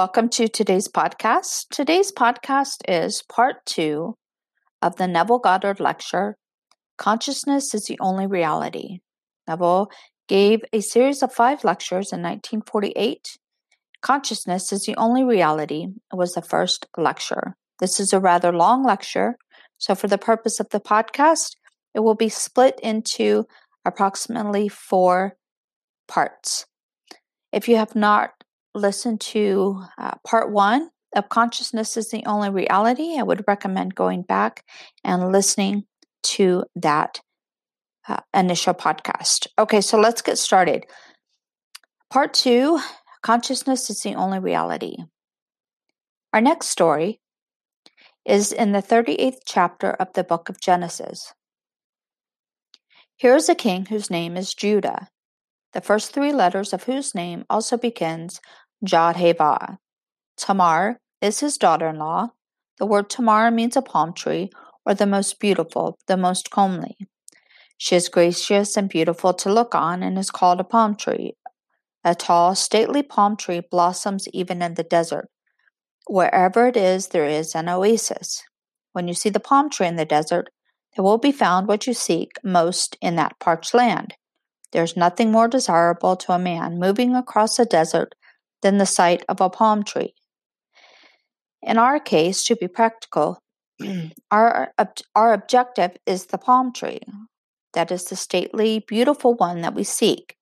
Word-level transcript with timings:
Welcome 0.00 0.30
to 0.30 0.48
today's 0.48 0.88
podcast. 0.88 1.66
Today's 1.70 2.10
podcast 2.10 2.78
is 2.88 3.22
part 3.28 3.56
two 3.66 4.16
of 4.80 4.96
the 4.96 5.06
Neville 5.06 5.40
Goddard 5.40 5.78
lecture 5.78 6.38
Consciousness 6.96 7.74
is 7.74 7.84
the 7.84 7.98
Only 8.00 8.26
Reality. 8.26 9.00
Neville 9.46 9.90
gave 10.26 10.62
a 10.72 10.80
series 10.80 11.22
of 11.22 11.34
five 11.34 11.64
lectures 11.64 12.14
in 12.14 12.22
1948. 12.22 13.36
Consciousness 14.00 14.72
is 14.72 14.86
the 14.86 14.96
Only 14.96 15.22
Reality 15.22 15.88
was 16.14 16.32
the 16.32 16.40
first 16.40 16.86
lecture. 16.96 17.54
This 17.78 18.00
is 18.00 18.14
a 18.14 18.20
rather 18.20 18.52
long 18.52 18.82
lecture, 18.82 19.36
so 19.76 19.94
for 19.94 20.08
the 20.08 20.16
purpose 20.16 20.60
of 20.60 20.70
the 20.70 20.80
podcast, 20.80 21.56
it 21.94 22.00
will 22.00 22.14
be 22.14 22.30
split 22.30 22.80
into 22.82 23.44
approximately 23.84 24.66
four 24.66 25.36
parts. 26.08 26.64
If 27.52 27.68
you 27.68 27.76
have 27.76 27.94
not 27.94 28.30
listen 28.74 29.18
to 29.18 29.82
uh, 29.98 30.12
part 30.26 30.50
one 30.50 30.90
of 31.14 31.28
Consciousness 31.28 31.96
is 31.96 32.10
the 32.10 32.24
Only 32.26 32.50
Reality, 32.50 33.16
I 33.18 33.22
would 33.22 33.44
recommend 33.48 33.94
going 33.94 34.22
back 34.22 34.64
and 35.02 35.32
listening 35.32 35.84
to 36.22 36.64
that 36.76 37.20
uh, 38.08 38.18
initial 38.34 38.74
podcast. 38.74 39.46
Okay, 39.58 39.80
so 39.80 39.98
let's 39.98 40.22
get 40.22 40.38
started. 40.38 40.86
Part 42.10 42.34
two 42.34 42.80
Consciousness 43.22 43.90
is 43.90 44.00
the 44.00 44.14
Only 44.14 44.38
Reality. 44.38 44.96
Our 46.32 46.40
next 46.40 46.68
story 46.68 47.20
is 48.24 48.52
in 48.52 48.72
the 48.72 48.82
38th 48.82 49.40
chapter 49.44 49.90
of 49.90 50.12
the 50.14 50.24
book 50.24 50.48
of 50.48 50.60
Genesis. 50.60 51.32
Here 53.16 53.36
is 53.36 53.48
a 53.48 53.54
king 53.54 53.86
whose 53.86 54.10
name 54.10 54.36
is 54.36 54.54
Judah, 54.54 55.08
the 55.72 55.80
first 55.80 56.12
three 56.12 56.32
letters 56.32 56.72
of 56.72 56.84
whose 56.84 57.14
name 57.14 57.44
also 57.48 57.76
begins 57.76 58.40
Jod 58.84 59.16
Tamar 60.36 61.00
is 61.20 61.40
his 61.40 61.58
daughter-in-law. 61.58 62.30
The 62.78 62.86
word 62.86 63.10
Tamar 63.10 63.50
means 63.50 63.76
a 63.76 63.82
palm 63.82 64.14
tree, 64.14 64.50
or 64.86 64.94
the 64.94 65.06
most 65.06 65.38
beautiful, 65.38 65.98
the 66.06 66.16
most 66.16 66.50
comely. 66.50 66.96
She 67.76 67.96
is 67.96 68.08
gracious 68.08 68.76
and 68.76 68.88
beautiful 68.88 69.34
to 69.34 69.52
look 69.52 69.74
on 69.74 70.02
and 70.02 70.18
is 70.18 70.30
called 70.30 70.60
a 70.60 70.64
palm 70.64 70.96
tree. 70.96 71.34
A 72.04 72.14
tall, 72.14 72.54
stately 72.54 73.02
palm 73.02 73.36
tree 73.36 73.60
blossoms 73.70 74.26
even 74.32 74.62
in 74.62 74.74
the 74.74 74.82
desert. 74.82 75.28
Wherever 76.08 76.66
it 76.66 76.76
is, 76.76 77.08
there 77.08 77.26
is 77.26 77.54
an 77.54 77.68
oasis. 77.68 78.42
When 78.92 79.06
you 79.06 79.14
see 79.14 79.28
the 79.28 79.40
palm 79.40 79.70
tree 79.70 79.86
in 79.86 79.96
the 79.96 80.04
desert, 80.04 80.48
there 80.96 81.04
will 81.04 81.18
be 81.18 81.32
found 81.32 81.68
what 81.68 81.86
you 81.86 81.94
seek 81.94 82.32
most 82.42 82.96
in 83.00 83.16
that 83.16 83.38
parched 83.38 83.74
land. 83.74 84.14
There 84.72 84.84
is 84.84 84.96
nothing 84.96 85.32
more 85.32 85.48
desirable 85.48 86.16
to 86.16 86.32
a 86.32 86.38
man 86.38 86.78
moving 86.78 87.14
across 87.14 87.58
a 87.58 87.64
desert 87.64 88.14
than 88.62 88.78
the 88.78 88.86
sight 88.86 89.24
of 89.28 89.40
a 89.40 89.50
palm 89.50 89.82
tree. 89.82 90.14
In 91.62 91.76
our 91.76 91.98
case, 91.98 92.44
to 92.44 92.56
be 92.56 92.68
practical, 92.68 93.42
our, 94.30 94.72
our 95.14 95.32
objective 95.32 95.96
is 96.06 96.26
the 96.26 96.38
palm 96.38 96.72
tree. 96.72 97.00
That 97.74 97.90
is 97.90 98.04
the 98.04 98.16
stately, 98.16 98.84
beautiful 98.86 99.34
one 99.34 99.60
that 99.62 99.74
we 99.74 99.84
seek. 99.84 100.36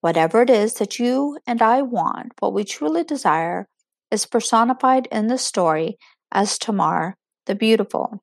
Whatever 0.00 0.42
it 0.42 0.50
is 0.50 0.74
that 0.74 0.98
you 0.98 1.38
and 1.46 1.62
I 1.62 1.82
want, 1.82 2.32
what 2.38 2.52
we 2.52 2.64
truly 2.64 3.04
desire, 3.04 3.66
is 4.10 4.26
personified 4.26 5.08
in 5.10 5.26
the 5.26 5.38
story 5.38 5.98
as 6.30 6.58
Tamar 6.58 7.16
the 7.46 7.54
beautiful. 7.54 8.22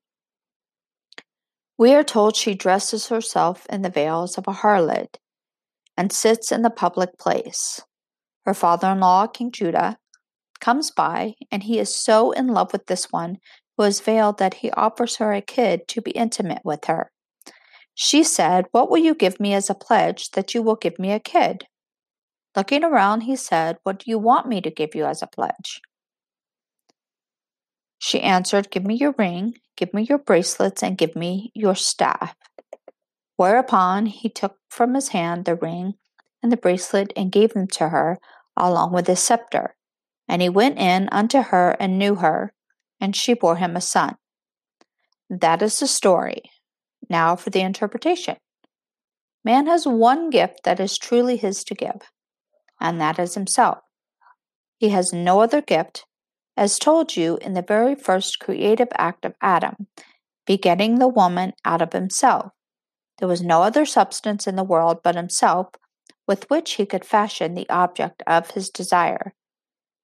We 1.76 1.92
are 1.94 2.04
told 2.04 2.36
she 2.36 2.54
dresses 2.54 3.08
herself 3.08 3.66
in 3.68 3.82
the 3.82 3.90
veils 3.90 4.38
of 4.38 4.46
a 4.46 4.52
harlot 4.52 5.16
and 5.96 6.12
sits 6.12 6.50
in 6.52 6.62
the 6.62 6.70
public 6.70 7.18
place. 7.18 7.80
Her 8.44 8.54
father 8.54 8.88
in 8.88 9.00
law, 9.00 9.26
King 9.26 9.50
Judah, 9.52 9.96
comes 10.60 10.90
by, 10.90 11.34
and 11.50 11.62
he 11.62 11.78
is 11.78 11.94
so 11.94 12.32
in 12.32 12.48
love 12.48 12.72
with 12.72 12.86
this 12.86 13.06
one 13.10 13.38
who 13.76 13.84
is 13.84 14.00
veiled 14.00 14.38
that 14.38 14.54
he 14.54 14.70
offers 14.72 15.16
her 15.16 15.32
a 15.32 15.40
kid 15.40 15.88
to 15.88 16.00
be 16.00 16.12
intimate 16.12 16.62
with 16.64 16.84
her. 16.86 17.10
She 17.94 18.24
said, 18.24 18.66
What 18.72 18.90
will 18.90 18.98
you 18.98 19.14
give 19.14 19.38
me 19.38 19.54
as 19.54 19.70
a 19.70 19.74
pledge 19.74 20.30
that 20.30 20.54
you 20.54 20.62
will 20.62 20.76
give 20.76 20.98
me 20.98 21.12
a 21.12 21.20
kid? 21.20 21.66
Looking 22.56 22.84
around, 22.84 23.22
he 23.22 23.36
said, 23.36 23.78
What 23.82 24.00
do 24.00 24.10
you 24.10 24.18
want 24.18 24.48
me 24.48 24.60
to 24.60 24.70
give 24.70 24.94
you 24.94 25.04
as 25.04 25.22
a 25.22 25.26
pledge? 25.26 25.80
She 27.98 28.20
answered, 28.20 28.70
Give 28.70 28.84
me 28.84 28.94
your 28.94 29.14
ring, 29.16 29.54
give 29.76 29.94
me 29.94 30.02
your 30.02 30.18
bracelets, 30.18 30.82
and 30.82 30.98
give 30.98 31.16
me 31.16 31.50
your 31.54 31.74
staff. 31.74 32.34
Whereupon 33.36 34.06
he 34.06 34.28
took 34.28 34.58
from 34.68 34.94
his 34.94 35.08
hand 35.08 35.44
the 35.44 35.56
ring 35.56 35.94
and 36.42 36.52
the 36.52 36.56
bracelet 36.56 37.12
and 37.16 37.32
gave 37.32 37.54
them 37.54 37.66
to 37.68 37.88
her, 37.88 38.18
along 38.56 38.92
with 38.92 39.06
his 39.06 39.20
scepter. 39.20 39.74
And 40.28 40.40
he 40.40 40.48
went 40.48 40.78
in 40.78 41.08
unto 41.10 41.40
her 41.42 41.76
and 41.80 41.98
knew 41.98 42.16
her, 42.16 42.52
and 43.00 43.14
she 43.14 43.34
bore 43.34 43.56
him 43.56 43.76
a 43.76 43.80
son. 43.80 44.16
That 45.28 45.62
is 45.62 45.78
the 45.80 45.86
story. 45.86 46.42
Now 47.08 47.36
for 47.36 47.50
the 47.50 47.60
interpretation. 47.60 48.36
Man 49.44 49.66
has 49.66 49.86
one 49.86 50.30
gift 50.30 50.62
that 50.64 50.80
is 50.80 50.96
truly 50.96 51.36
his 51.36 51.64
to 51.64 51.74
give, 51.74 52.00
and 52.80 52.98
that 53.00 53.18
is 53.18 53.34
himself. 53.34 53.78
He 54.78 54.88
has 54.88 55.12
no 55.12 55.40
other 55.40 55.60
gift, 55.60 56.06
as 56.56 56.78
told 56.78 57.16
you 57.16 57.38
in 57.42 57.52
the 57.52 57.62
very 57.62 57.94
first 57.94 58.38
creative 58.38 58.88
act 58.96 59.24
of 59.24 59.34
Adam, 59.42 59.88
begetting 60.46 60.98
the 60.98 61.08
woman 61.08 61.52
out 61.64 61.82
of 61.82 61.92
himself. 61.92 62.52
There 63.18 63.28
was 63.28 63.42
no 63.42 63.62
other 63.62 63.84
substance 63.84 64.46
in 64.46 64.56
the 64.56 64.64
world 64.64 65.00
but 65.02 65.14
himself, 65.14 65.68
with 66.26 66.48
which 66.50 66.72
he 66.72 66.86
could 66.86 67.04
fashion 67.04 67.54
the 67.54 67.68
object 67.68 68.22
of 68.26 68.52
his 68.52 68.70
desire. 68.70 69.34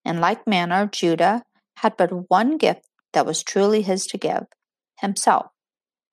In 0.05 0.21
like 0.21 0.47
manner, 0.47 0.87
Judah 0.87 1.43
had 1.79 1.97
but 1.97 2.31
one 2.31 2.57
gift 2.57 2.87
that 3.13 3.27
was 3.27 3.43
truly 3.43 3.83
his 3.83 4.07
to 4.07 4.19
give 4.19 4.45
himself, 5.01 5.47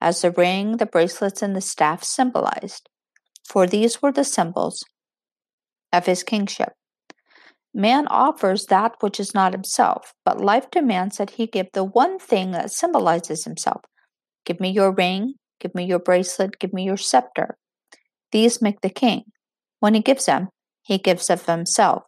as 0.02 0.22
the 0.22 0.32
ring, 0.32 0.78
the 0.78 0.86
bracelets, 0.86 1.42
and 1.42 1.56
the 1.56 1.62
staff 1.62 2.04
symbolized, 2.04 2.90
for 3.46 3.68
these 3.68 4.02
were 4.02 4.12
the 4.12 4.24
symbols 4.24 4.84
of 5.94 6.06
his 6.06 6.24
kingship. 6.24 6.74
Man 7.74 8.08
offers 8.08 8.66
that 8.66 8.96
which 9.02 9.20
is 9.20 9.36
not 9.36 9.54
himself, 9.54 10.14
but 10.26 10.42
life 10.42 10.72
demands 10.72 11.18
that 11.18 11.32
he 11.32 11.46
give 11.46 11.68
the 11.74 11.84
one 11.84 12.18
thing 12.18 12.52
that 12.52 12.72
symbolizes 12.72 13.44
himself. 13.44 13.82
Give 14.46 14.60
me 14.60 14.72
your 14.72 14.92
ring, 14.92 15.36
give 15.60 15.74
me 15.76 15.86
your 15.86 16.00
bracelet, 16.00 16.60
give 16.60 16.74
me 16.74 16.84
your 16.84 16.98
scepter. 16.98 17.58
These 18.32 18.62
make 18.62 18.82
the 18.82 18.90
king. 18.90 19.24
When 19.80 19.94
he 19.94 20.02
gives 20.02 20.26
them, 20.26 20.50
he 20.82 20.98
gives 20.98 21.30
of 21.30 21.46
himself. 21.46 22.04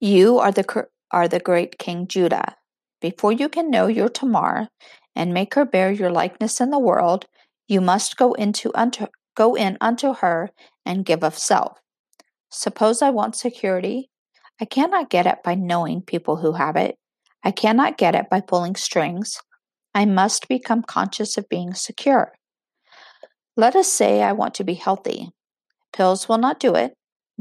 You 0.00 0.38
are 0.38 0.52
the, 0.52 0.86
are 1.10 1.28
the 1.28 1.40
great 1.40 1.78
King 1.78 2.06
Judah. 2.06 2.56
Before 3.00 3.32
you 3.32 3.48
can 3.48 3.70
know 3.70 3.86
your 3.86 4.08
Tamar 4.08 4.68
and 5.14 5.32
make 5.32 5.54
her 5.54 5.64
bear 5.64 5.90
your 5.90 6.10
likeness 6.10 6.60
in 6.60 6.70
the 6.70 6.78
world, 6.78 7.26
you 7.66 7.80
must 7.80 8.16
go 8.16 8.32
into 8.34 8.70
unto, 8.74 9.06
go 9.34 9.54
in 9.54 9.76
unto 9.80 10.14
her 10.14 10.50
and 10.84 11.04
give 11.04 11.24
of 11.24 11.38
self. 11.38 11.78
Suppose 12.50 13.02
I 13.02 13.10
want 13.10 13.36
security. 13.36 14.10
I 14.60 14.64
cannot 14.64 15.10
get 15.10 15.26
it 15.26 15.38
by 15.44 15.54
knowing 15.54 16.02
people 16.02 16.36
who 16.36 16.52
have 16.52 16.76
it. 16.76 16.96
I 17.42 17.50
cannot 17.50 17.98
get 17.98 18.14
it 18.14 18.30
by 18.30 18.40
pulling 18.40 18.76
strings. 18.76 19.38
I 19.96 20.04
must 20.04 20.46
become 20.46 20.82
conscious 20.82 21.38
of 21.38 21.48
being 21.48 21.72
secure. 21.72 22.34
Let 23.56 23.74
us 23.74 23.90
say 23.90 24.22
I 24.22 24.32
want 24.32 24.52
to 24.56 24.64
be 24.64 24.74
healthy. 24.74 25.30
Pills 25.90 26.28
will 26.28 26.36
not 26.36 26.60
do 26.60 26.74
it. 26.74 26.92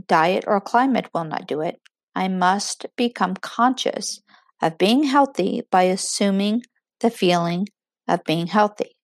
Diet 0.08 0.46
or 0.48 0.62
climate 0.62 1.10
will 1.14 1.26
not 1.26 1.48
do 1.48 1.60
it. 1.60 1.82
I 2.16 2.30
must 2.30 2.86
become 2.96 3.36
conscious 3.36 4.22
of 4.62 4.78
being 4.78 5.04
healthy 5.04 5.64
by 5.70 5.84
assuming 5.84 6.62
the 7.02 7.10
feeling 7.10 7.68
of 8.08 8.24
being 8.24 8.48
healthy. 8.48 8.96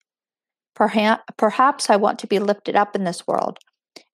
Perhaps 0.74 1.90
I 1.90 1.96
want 1.96 2.18
to 2.20 2.26
be 2.26 2.38
lifted 2.38 2.74
up 2.74 2.96
in 2.96 3.04
this 3.04 3.26
world. 3.26 3.58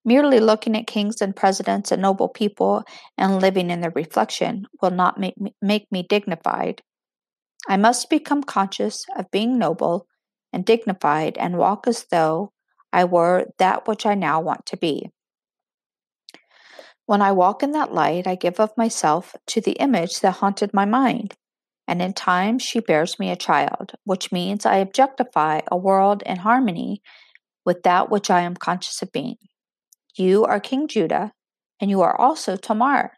Merely 0.04 0.40
looking 0.40 0.76
at 0.76 0.88
kings 0.88 1.20
and 1.20 1.36
presidents 1.36 1.92
and 1.92 2.02
noble 2.02 2.28
people 2.28 2.82
and 3.16 3.40
living 3.40 3.70
in 3.70 3.82
their 3.82 3.92
reflection 3.94 4.66
will 4.82 4.90
not 4.90 5.20
make 5.20 5.40
me, 5.40 5.54
make 5.62 5.86
me 5.92 6.02
dignified. 6.02 6.82
I 7.66 7.76
must 7.76 8.10
become 8.10 8.42
conscious 8.42 9.04
of 9.16 9.30
being 9.30 9.58
noble 9.58 10.06
and 10.52 10.64
dignified 10.64 11.36
and 11.38 11.58
walk 11.58 11.86
as 11.86 12.06
though 12.10 12.52
I 12.92 13.04
were 13.04 13.46
that 13.58 13.86
which 13.86 14.06
I 14.06 14.14
now 14.14 14.40
want 14.40 14.66
to 14.66 14.76
be. 14.76 15.10
When 17.06 17.22
I 17.22 17.32
walk 17.32 17.62
in 17.62 17.72
that 17.72 17.92
light, 17.92 18.26
I 18.26 18.34
give 18.34 18.60
of 18.60 18.76
myself 18.76 19.34
to 19.48 19.60
the 19.60 19.72
image 19.72 20.20
that 20.20 20.36
haunted 20.36 20.74
my 20.74 20.84
mind, 20.84 21.34
and 21.86 22.02
in 22.02 22.12
time 22.12 22.58
she 22.58 22.80
bears 22.80 23.18
me 23.18 23.30
a 23.30 23.36
child, 23.36 23.92
which 24.04 24.30
means 24.30 24.66
I 24.66 24.76
objectify 24.76 25.62
a 25.70 25.76
world 25.76 26.22
in 26.26 26.36
harmony 26.36 27.02
with 27.64 27.82
that 27.84 28.10
which 28.10 28.30
I 28.30 28.42
am 28.42 28.54
conscious 28.54 29.00
of 29.00 29.10
being. 29.10 29.36
You 30.16 30.44
are 30.44 30.60
King 30.60 30.86
Judah, 30.86 31.32
and 31.80 31.90
you 31.90 32.02
are 32.02 32.18
also 32.18 32.56
Tamar. 32.56 33.12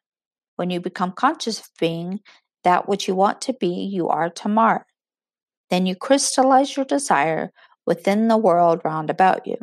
When 0.56 0.70
you 0.70 0.81
become 0.81 1.12
conscious 1.12 1.60
of 1.60 1.69
being 1.78 2.20
that 2.64 2.88
which 2.88 3.08
you 3.08 3.14
want 3.14 3.40
to 3.42 3.52
be, 3.52 3.68
you 3.68 4.08
are 4.08 4.30
Tamar. 4.30 4.86
Then 5.70 5.86
you 5.86 5.94
crystallize 5.94 6.76
your 6.76 6.84
desire 6.84 7.52
within 7.86 8.28
the 8.28 8.36
world 8.36 8.80
round 8.84 9.10
about 9.10 9.46
you. 9.46 9.56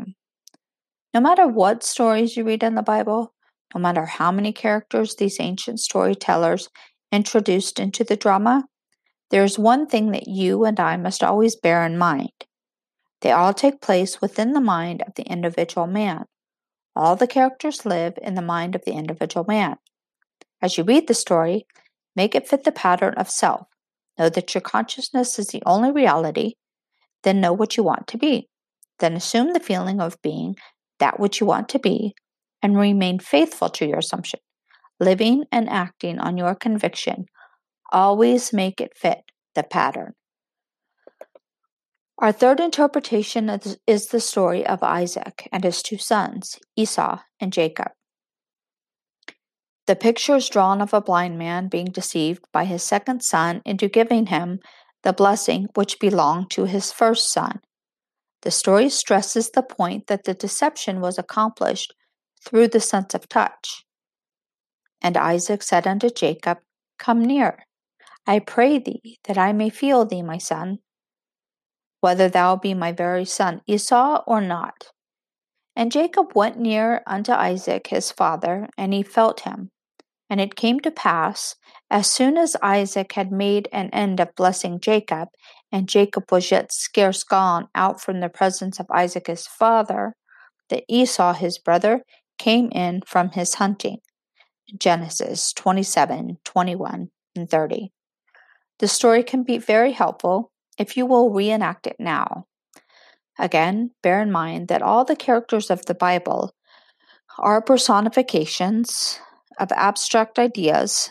No 1.13 1.21
matter 1.21 1.47
what 1.47 1.83
stories 1.83 2.37
you 2.37 2.43
read 2.43 2.63
in 2.63 2.75
the 2.75 2.81
Bible, 2.81 3.33
no 3.75 3.81
matter 3.81 4.05
how 4.05 4.31
many 4.31 4.53
characters 4.53 5.15
these 5.15 5.39
ancient 5.39 5.79
storytellers 5.79 6.69
introduced 7.11 7.79
into 7.79 8.03
the 8.03 8.15
drama, 8.15 8.65
there 9.29 9.43
is 9.43 9.59
one 9.59 9.87
thing 9.87 10.11
that 10.11 10.27
you 10.27 10.63
and 10.63 10.79
I 10.79 10.95
must 10.97 11.23
always 11.23 11.55
bear 11.55 11.85
in 11.85 11.97
mind. 11.97 12.31
They 13.21 13.31
all 13.31 13.53
take 13.53 13.81
place 13.81 14.21
within 14.21 14.53
the 14.53 14.61
mind 14.61 15.01
of 15.01 15.15
the 15.15 15.23
individual 15.23 15.87
man. 15.87 16.25
All 16.95 17.15
the 17.15 17.27
characters 17.27 17.85
live 17.85 18.17
in 18.21 18.35
the 18.35 18.41
mind 18.41 18.75
of 18.75 18.83
the 18.85 18.93
individual 18.93 19.45
man. 19.47 19.77
As 20.61 20.77
you 20.77 20.83
read 20.83 21.07
the 21.07 21.13
story, 21.13 21.65
make 22.17 22.35
it 22.35 22.47
fit 22.47 22.65
the 22.65 22.71
pattern 22.73 23.13
of 23.13 23.29
self. 23.29 23.67
Know 24.19 24.27
that 24.27 24.53
your 24.53 24.61
consciousness 24.61 25.37
is 25.39 25.47
the 25.47 25.63
only 25.65 25.91
reality, 25.91 26.55
then 27.23 27.39
know 27.39 27.53
what 27.53 27.77
you 27.77 27.83
want 27.83 28.07
to 28.07 28.17
be. 28.17 28.49
Then 28.99 29.13
assume 29.13 29.53
the 29.53 29.59
feeling 29.59 30.01
of 30.01 30.21
being 30.23 30.55
that 30.99 31.19
which 31.19 31.39
you 31.39 31.45
want 31.45 31.69
to 31.69 31.79
be 31.79 32.15
and 32.63 32.75
remain 32.75 33.19
faithful 33.19 33.69
to 33.69 33.85
your 33.85 33.99
assumption, 33.99 34.39
living 34.99 35.45
and 35.51 35.69
acting 35.69 36.17
on 36.17 36.35
your 36.35 36.55
conviction. 36.55 37.27
Always 37.91 38.51
make 38.51 38.81
it 38.81 38.97
fit 38.97 39.19
the 39.53 39.63
pattern. 39.63 40.13
Our 42.17 42.31
third 42.31 42.59
interpretation 42.59 43.47
is 43.85 44.07
the 44.07 44.19
story 44.19 44.65
of 44.65 44.81
Isaac 44.81 45.47
and 45.51 45.63
his 45.63 45.83
two 45.83 45.99
sons, 45.99 46.57
Esau 46.75 47.19
and 47.39 47.53
Jacob. 47.53 47.91
The 49.87 49.95
picture 49.95 50.35
is 50.35 50.49
drawn 50.49 50.81
of 50.81 50.93
a 50.93 50.99
blind 50.99 51.37
man 51.37 51.69
being 51.69 51.85
deceived 51.85 52.43
by 52.51 52.65
his 52.65 52.83
second 52.83 53.23
son 53.23 53.61
into 53.65 53.87
giving 53.87 54.25
him 54.25 54.59
the 55.03 55.13
blessing 55.13 55.67
which 55.75 55.99
belonged 55.99 56.51
to 56.51 56.65
his 56.65 56.91
first 56.91 57.31
son. 57.31 57.61
The 58.41 58.51
story 58.51 58.89
stresses 58.89 59.49
the 59.49 59.63
point 59.63 60.07
that 60.07 60.25
the 60.25 60.33
deception 60.33 60.99
was 60.99 61.17
accomplished 61.17 61.93
through 62.45 62.67
the 62.67 62.81
sense 62.81 63.15
of 63.15 63.29
touch. 63.29 63.85
And 65.01 65.15
Isaac 65.15 65.63
said 65.63 65.87
unto 65.87 66.09
Jacob, 66.09 66.57
Come 66.99 67.23
near, 67.23 67.65
I 68.25 68.39
pray 68.39 68.79
thee, 68.79 69.19
that 69.23 69.37
I 69.37 69.53
may 69.53 69.69
feel 69.69 70.03
thee, 70.03 70.21
my 70.21 70.37
son, 70.37 70.79
whether 72.01 72.27
thou 72.27 72.57
be 72.57 72.73
my 72.73 72.91
very 72.91 73.23
son 73.23 73.61
Esau 73.67 74.21
or 74.27 74.41
not. 74.41 74.87
And 75.77 75.93
Jacob 75.93 76.33
went 76.35 76.59
near 76.59 77.03
unto 77.07 77.31
Isaac 77.31 77.87
his 77.87 78.11
father, 78.11 78.67
and 78.77 78.93
he 78.93 79.01
felt 79.01 79.41
him. 79.41 79.69
And 80.29 80.41
it 80.41 80.55
came 80.55 80.79
to 80.81 80.91
pass, 80.91 81.55
as 81.89 82.11
soon 82.11 82.37
as 82.37 82.57
Isaac 82.61 83.13
had 83.13 83.31
made 83.31 83.69
an 83.71 83.89
end 83.91 84.19
of 84.19 84.35
blessing 84.35 84.79
Jacob, 84.79 85.29
and 85.71 85.87
Jacob 85.87 86.31
was 86.31 86.51
yet 86.51 86.73
scarce 86.73 87.23
gone 87.23 87.69
out 87.73 88.01
from 88.01 88.19
the 88.19 88.29
presence 88.29 88.79
of 88.79 88.87
Isaac 88.91 89.27
his 89.27 89.47
father, 89.47 90.15
that 90.69 90.83
Esau 90.89 91.33
his 91.33 91.57
brother 91.57 92.01
came 92.37 92.69
in 92.71 93.01
from 93.05 93.31
his 93.31 93.55
hunting. 93.55 93.99
Genesis 94.77 95.53
27, 95.53 96.39
21, 96.43 97.09
and 97.35 97.49
30. 97.49 97.91
The 98.79 98.87
story 98.87 99.23
can 99.23 99.43
be 99.43 99.57
very 99.57 99.93
helpful 99.93 100.51
if 100.77 100.97
you 100.97 101.05
will 101.05 101.31
reenact 101.31 101.87
it 101.87 101.95
now. 101.99 102.45
Again, 103.39 103.91
bear 104.03 104.21
in 104.21 104.31
mind 104.31 104.67
that 104.67 104.81
all 104.81 105.05
the 105.05 105.15
characters 105.15 105.69
of 105.69 105.85
the 105.85 105.95
Bible 105.95 106.53
are 107.39 107.61
personifications 107.61 109.19
of 109.59 109.71
abstract 109.71 110.39
ideas 110.39 111.09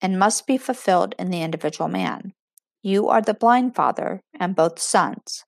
and 0.00 0.18
must 0.18 0.46
be 0.46 0.58
fulfilled 0.58 1.14
in 1.18 1.30
the 1.30 1.42
individual 1.42 1.88
man. 1.88 2.32
You 2.82 3.08
are 3.08 3.22
the 3.22 3.34
blind 3.34 3.74
father 3.74 4.20
and 4.38 4.56
both 4.56 4.80
sons. 4.80 5.44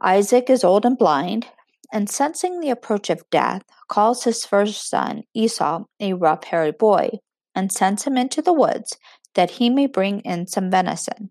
Isaac 0.00 0.50
is 0.50 0.64
old 0.64 0.84
and 0.84 0.98
blind, 0.98 1.46
and 1.92 2.10
sensing 2.10 2.60
the 2.60 2.70
approach 2.70 3.10
of 3.10 3.28
death, 3.30 3.62
calls 3.88 4.24
his 4.24 4.44
first 4.44 4.88
son, 4.88 5.22
Esau, 5.34 5.84
a 6.00 6.12
rough, 6.14 6.44
hairy 6.44 6.72
boy, 6.72 7.10
and 7.54 7.70
sends 7.70 8.04
him 8.04 8.16
into 8.16 8.42
the 8.42 8.52
woods 8.52 8.98
that 9.34 9.52
he 9.52 9.70
may 9.70 9.86
bring 9.86 10.20
in 10.20 10.46
some 10.46 10.70
venison. 10.70 11.30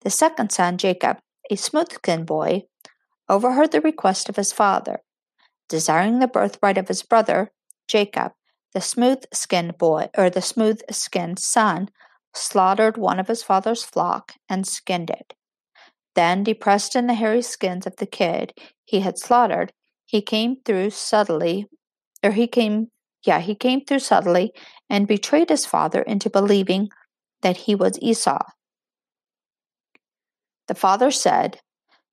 The 0.00 0.10
second 0.10 0.50
son, 0.50 0.78
Jacob, 0.78 1.18
a 1.50 1.56
smooth 1.56 1.92
skinned 1.92 2.26
boy, 2.26 2.64
overheard 3.28 3.72
the 3.72 3.80
request 3.80 4.28
of 4.28 4.36
his 4.36 4.52
father. 4.52 5.00
Desiring 5.68 6.18
the 6.18 6.28
birthright 6.28 6.78
of 6.78 6.88
his 6.88 7.02
brother, 7.02 7.52
Jacob, 7.86 8.32
the 8.72 8.80
smooth 8.80 9.24
skinned 9.32 9.78
boy, 9.78 10.08
or 10.16 10.30
the 10.30 10.42
smooth 10.42 10.80
skinned 10.90 11.38
son, 11.38 11.88
slaughtered 12.34 12.96
one 12.96 13.20
of 13.20 13.28
his 13.28 13.42
father's 13.42 13.84
flock 13.84 14.34
and 14.48 14.66
skinned 14.66 15.10
it. 15.10 15.34
Then, 16.14 16.44
depressed 16.44 16.96
in 16.96 17.06
the 17.06 17.14
hairy 17.14 17.42
skins 17.42 17.86
of 17.86 17.96
the 17.96 18.06
kid 18.06 18.52
he 18.84 19.00
had 19.00 19.18
slaughtered, 19.18 19.72
he 20.04 20.20
came 20.20 20.56
through 20.64 20.90
subtly, 20.90 21.66
or 22.22 22.32
he 22.32 22.46
came, 22.46 22.88
yeah, 23.24 23.40
he 23.40 23.54
came 23.54 23.84
through 23.84 24.00
subtly 24.00 24.52
and 24.88 25.08
betrayed 25.08 25.48
his 25.48 25.66
father 25.66 26.02
into 26.02 26.30
believing 26.30 26.88
that 27.42 27.56
he 27.56 27.74
was 27.74 27.98
Esau. 28.00 28.42
The 30.66 30.74
father 30.74 31.10
said, 31.10 31.60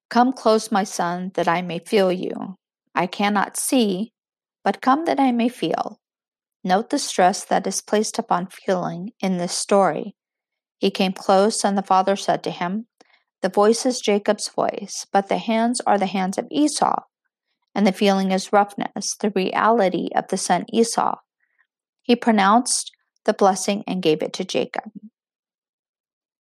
Come 0.10 0.34
close, 0.34 0.72
my 0.72 0.84
son, 0.84 1.32
that 1.36 1.48
I 1.48 1.62
may 1.62 1.80
feel 1.80 2.12
you. 2.12 2.58
I 2.94 3.08
cannot 3.08 3.56
see, 3.56 4.12
but 4.64 4.82
come 4.82 5.06
that 5.06 5.20
I 5.20 5.32
may 5.32 5.50
feel. 5.50 6.00
Note 6.64 6.90
the 6.90 7.00
stress 7.00 7.44
that 7.46 7.66
is 7.66 7.82
placed 7.82 8.20
upon 8.20 8.48
feeling 8.48 9.12
in 9.20 9.38
this 9.38 9.54
story. 9.54 10.16
He 10.78 10.92
came 10.92 11.14
close, 11.14 11.64
and 11.64 11.78
the 11.78 11.84
father 11.84 12.16
said 12.16 12.44
to 12.44 12.52
him, 12.52 12.88
The 13.42 13.50
voice 13.50 13.86
is 13.86 14.00
Jacob's 14.00 14.50
voice, 14.50 15.06
but 15.12 15.28
the 15.28 15.38
hands 15.38 15.82
are 15.82 15.98
the 15.98 16.06
hands 16.06 16.38
of 16.38 16.48
Esau, 16.52 17.04
and 17.74 17.88
the 17.88 17.92
feeling 17.92 18.32
is 18.32 18.54
roughness, 18.54 19.16
the 19.20 19.32
reality 19.32 20.10
of 20.16 20.28
the 20.28 20.38
son 20.38 20.66
Esau. 20.72 21.16
He 22.02 22.16
pronounced 22.16 22.92
the 23.26 23.34
blessing 23.34 23.84
and 23.88 24.02
gave 24.02 24.22
it 24.22 24.34
to 24.34 24.46
Jacob. 24.46 24.92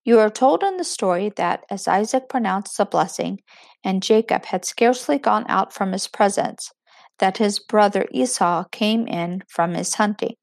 You 0.04 0.18
are 0.20 0.30
told 0.30 0.62
in 0.62 0.78
the 0.78 0.84
story 0.84 1.32
that 1.36 1.64
as 1.70 1.86
Isaac 1.86 2.28
pronounced 2.28 2.78
the 2.78 2.86
blessing, 2.86 3.40
and 3.84 4.02
Jacob 4.02 4.46
had 4.46 4.64
scarcely 4.64 5.18
gone 5.18 5.44
out 5.48 5.72
from 5.72 5.92
his 5.92 6.08
presence, 6.08 6.70
that 7.18 7.38
his 7.38 7.58
brother 7.58 8.06
Esau 8.12 8.64
came 8.70 9.06
in 9.06 9.42
from 9.48 9.74
his 9.74 9.94
hunting. 9.94 10.34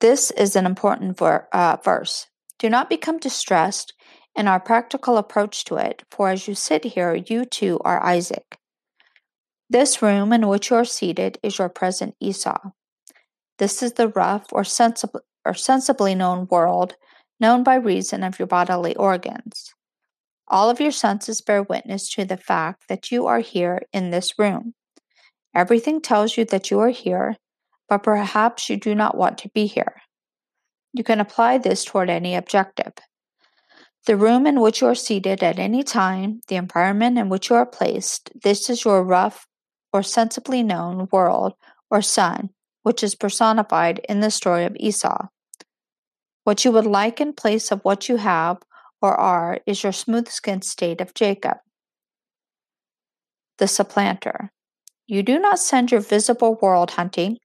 This 0.00 0.30
is 0.30 0.54
an 0.54 0.64
important 0.66 1.18
ver- 1.18 1.48
uh, 1.52 1.76
verse. 1.82 2.26
Do 2.58 2.70
not 2.70 2.88
become 2.88 3.18
distressed 3.18 3.94
in 4.36 4.46
our 4.46 4.60
practical 4.60 5.16
approach 5.16 5.64
to 5.64 5.76
it, 5.76 6.04
for 6.10 6.28
as 6.30 6.46
you 6.46 6.54
sit 6.54 6.84
here, 6.84 7.14
you 7.14 7.44
too 7.44 7.80
are 7.84 8.04
Isaac. 8.04 8.58
This 9.68 10.00
room 10.00 10.32
in 10.32 10.46
which 10.46 10.70
you 10.70 10.76
are 10.76 10.84
seated 10.84 11.38
is 11.42 11.58
your 11.58 11.68
present 11.68 12.14
Esau. 12.20 12.70
This 13.58 13.82
is 13.82 13.94
the 13.94 14.08
rough 14.08 14.46
or, 14.52 14.64
or 15.44 15.54
sensibly 15.54 16.14
known 16.14 16.46
world 16.48 16.94
known 17.40 17.62
by 17.62 17.76
reason 17.76 18.22
of 18.22 18.38
your 18.38 18.48
bodily 18.48 18.94
organs. 18.96 19.74
All 20.48 20.70
of 20.70 20.80
your 20.80 20.92
senses 20.92 21.40
bear 21.40 21.62
witness 21.62 22.08
to 22.10 22.24
the 22.24 22.36
fact 22.36 22.88
that 22.88 23.10
you 23.10 23.26
are 23.26 23.40
here 23.40 23.82
in 23.92 24.10
this 24.10 24.38
room. 24.38 24.74
Everything 25.54 26.00
tells 26.00 26.36
you 26.36 26.44
that 26.46 26.70
you 26.70 26.80
are 26.80 26.90
here, 26.90 27.36
but 27.88 28.02
perhaps 28.02 28.68
you 28.68 28.76
do 28.76 28.94
not 28.94 29.16
want 29.16 29.38
to 29.38 29.50
be 29.50 29.66
here. 29.66 30.00
You 30.92 31.04
can 31.04 31.20
apply 31.20 31.58
this 31.58 31.84
toward 31.84 32.08
any 32.10 32.34
objective. 32.34 32.94
The 34.06 34.16
room 34.16 34.46
in 34.46 34.60
which 34.60 34.80
you 34.80 34.86
are 34.86 34.94
seated 34.94 35.42
at 35.42 35.58
any 35.58 35.82
time, 35.82 36.40
the 36.48 36.56
environment 36.56 37.18
in 37.18 37.28
which 37.28 37.50
you 37.50 37.56
are 37.56 37.66
placed, 37.66 38.30
this 38.42 38.70
is 38.70 38.84
your 38.84 39.04
rough 39.04 39.46
or 39.92 40.02
sensibly 40.02 40.62
known 40.62 41.08
world 41.12 41.54
or 41.90 42.00
son, 42.00 42.50
which 42.82 43.02
is 43.02 43.14
personified 43.14 44.00
in 44.08 44.20
the 44.20 44.30
story 44.30 44.64
of 44.64 44.76
Esau. 44.80 45.26
What 46.48 46.64
you 46.64 46.72
would 46.72 46.86
like 46.86 47.20
in 47.20 47.34
place 47.34 47.70
of 47.70 47.82
what 47.82 48.08
you 48.08 48.16
have 48.16 48.56
or 49.02 49.14
are 49.14 49.60
is 49.66 49.82
your 49.82 49.92
smooth 49.92 50.28
skinned 50.28 50.64
state 50.64 51.02
of 51.02 51.12
Jacob. 51.12 51.58
The 53.58 53.68
supplanter. 53.68 54.50
You 55.06 55.22
do 55.22 55.38
not 55.38 55.58
send 55.58 55.92
your 55.92 56.00
visible 56.00 56.58
world 56.62 56.92
hunting, 56.92 57.36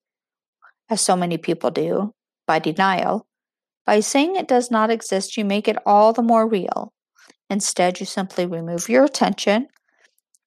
as 0.89 1.01
so 1.01 1.17
many 1.17 1.37
people 1.37 1.69
do, 1.69 2.13
by 2.47 2.59
denial. 2.59 3.27
By 3.85 3.99
saying 3.99 4.37
it 4.37 4.47
does 4.47 4.71
not 4.71 4.89
exist, 4.89 5.35
you 5.35 5.43
make 5.43 5.67
it 5.67 5.83
all 5.85 6.13
the 6.13 6.21
more 6.21 6.47
real. 6.47 6.93
Instead, 7.49 7.99
you 7.99 8.05
simply 8.05 8.45
remove 8.45 8.87
your 8.87 9.03
attention 9.03 9.67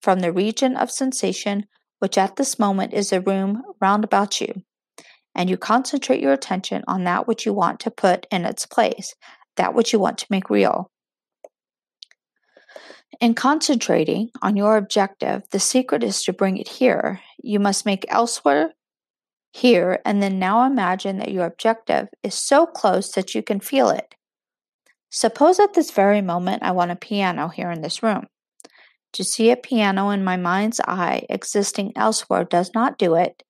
from 0.01 0.21
the 0.21 0.33
region 0.33 0.79
of 0.79 0.91
sensation, 0.91 1.67
which 1.99 2.17
at 2.17 2.37
this 2.37 2.59
moment 2.59 2.95
is 2.95 3.13
a 3.13 3.21
room 3.21 3.65
round 3.83 4.03
about 4.03 4.41
you 4.41 4.63
and 5.37 5.49
you 5.49 5.57
concentrate 5.57 6.21
your 6.21 6.33
attention 6.33 6.83
on 6.88 7.05
that 7.05 7.28
which 7.28 7.47
you 7.47 7.52
want 7.52 7.78
to 7.81 7.90
put 7.90 8.26
in 8.33 8.45
its 8.45 8.66
place, 8.66 9.14
that 9.57 9.75
which 9.75 9.93
you 9.93 10.00
want 10.00 10.19
to 10.19 10.26
make 10.31 10.50
real. 10.50 10.90
In 13.21 13.35
concentrating 13.35 14.31
on 14.43 14.57
your 14.57 14.76
objective, 14.76 15.43
the 15.52 15.61
secret 15.61 16.02
is 16.02 16.23
to 16.25 16.33
bring 16.33 16.57
it 16.57 16.69
here. 16.69 17.21
You 17.43 17.61
must 17.61 17.87
make 17.87 18.05
elsewhere 18.09 18.73
here, 19.52 20.00
and 20.05 20.23
then 20.23 20.38
now 20.38 20.64
imagine 20.66 21.19
that 21.19 21.33
your 21.33 21.47
objective 21.47 22.09
is 22.23 22.35
so 22.35 22.66
close 22.66 23.12
that 23.12 23.35
you 23.35 23.43
can 23.43 23.61
feel 23.61 23.90
it. 23.90 24.14
Suppose 25.11 25.61
at 25.61 25.75
this 25.75 25.90
very 25.90 26.21
moment 26.21 26.62
I 26.62 26.73
want 26.73 26.90
a 26.90 26.97
piano 26.97 27.49
here 27.49 27.71
in 27.71 27.81
this 27.81 28.02
room. 28.02 28.26
To 29.14 29.25
see 29.25 29.50
a 29.50 29.57
piano 29.57 30.11
in 30.11 30.25
my 30.25 30.37
mind's 30.37 30.81
eye 30.81 31.25
existing 31.31 31.93
elsewhere 31.97 32.45
does 32.45 32.71
not 32.75 32.99
do 32.99 33.14
it, 33.14 33.43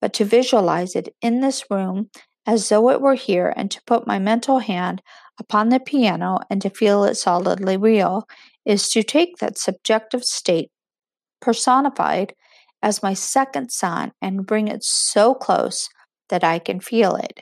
but 0.00 0.12
to 0.14 0.24
visualize 0.24 0.94
it 0.94 1.14
in 1.20 1.40
this 1.40 1.64
room 1.70 2.10
as 2.46 2.68
though 2.68 2.90
it 2.90 3.00
were 3.00 3.14
here 3.14 3.52
and 3.56 3.70
to 3.70 3.82
put 3.86 4.06
my 4.06 4.18
mental 4.18 4.60
hand 4.60 5.02
upon 5.38 5.68
the 5.68 5.80
piano 5.80 6.38
and 6.48 6.62
to 6.62 6.70
feel 6.70 7.04
it 7.04 7.16
solidly 7.16 7.76
real 7.76 8.26
is 8.64 8.88
to 8.90 9.02
take 9.02 9.38
that 9.38 9.58
subjective 9.58 10.24
state 10.24 10.70
personified 11.40 12.34
as 12.82 13.02
my 13.02 13.14
second 13.14 13.70
son 13.70 14.12
and 14.22 14.46
bring 14.46 14.68
it 14.68 14.84
so 14.84 15.34
close 15.34 15.88
that 16.28 16.44
I 16.44 16.58
can 16.58 16.80
feel 16.80 17.16
it. 17.16 17.40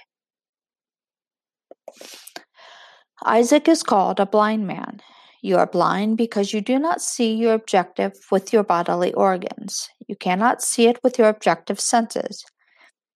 Isaac 3.25 3.69
is 3.69 3.83
called 3.83 4.21
a 4.21 4.27
blind 4.27 4.67
man. 4.67 5.01
You 5.45 5.59
are 5.59 5.67
blind 5.67 6.17
because 6.17 6.55
you 6.55 6.63
do 6.63 6.79
not 6.79 7.03
see 7.03 7.35
your 7.35 7.53
objective 7.53 8.15
with 8.31 8.51
your 8.51 8.65
bodily 8.65 9.13
organs. 9.13 9.91
You 10.09 10.17
cannot 10.17 10.63
see 10.63 10.87
it 10.87 10.99
with 11.05 11.19
your 11.19 11.29
objective 11.29 11.79
senses. 11.79 12.47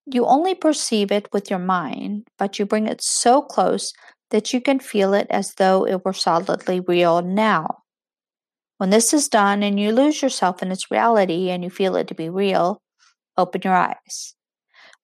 You 0.04 0.26
only 0.26 0.54
perceive 0.54 1.10
it 1.10 1.26
with 1.32 1.48
your 1.48 1.58
mind, 1.58 2.26
but 2.38 2.58
you 2.58 2.66
bring 2.66 2.86
it 2.86 3.00
so 3.00 3.40
close 3.40 3.94
that 4.28 4.52
you 4.52 4.60
can 4.60 4.78
feel 4.78 5.14
it 5.14 5.26
as 5.30 5.54
though 5.54 5.86
it 5.86 6.04
were 6.04 6.12
solidly 6.12 6.80
real 6.80 7.22
now. 7.22 7.78
When 8.76 8.90
this 8.90 9.14
is 9.14 9.30
done 9.30 9.62
and 9.62 9.80
you 9.80 9.90
lose 9.90 10.20
yourself 10.20 10.62
in 10.62 10.70
its 10.70 10.90
reality 10.90 11.48
and 11.48 11.64
you 11.64 11.70
feel 11.70 11.96
it 11.96 12.08
to 12.08 12.14
be 12.14 12.28
real, 12.28 12.82
open 13.38 13.62
your 13.64 13.72
eyes. 13.72 14.34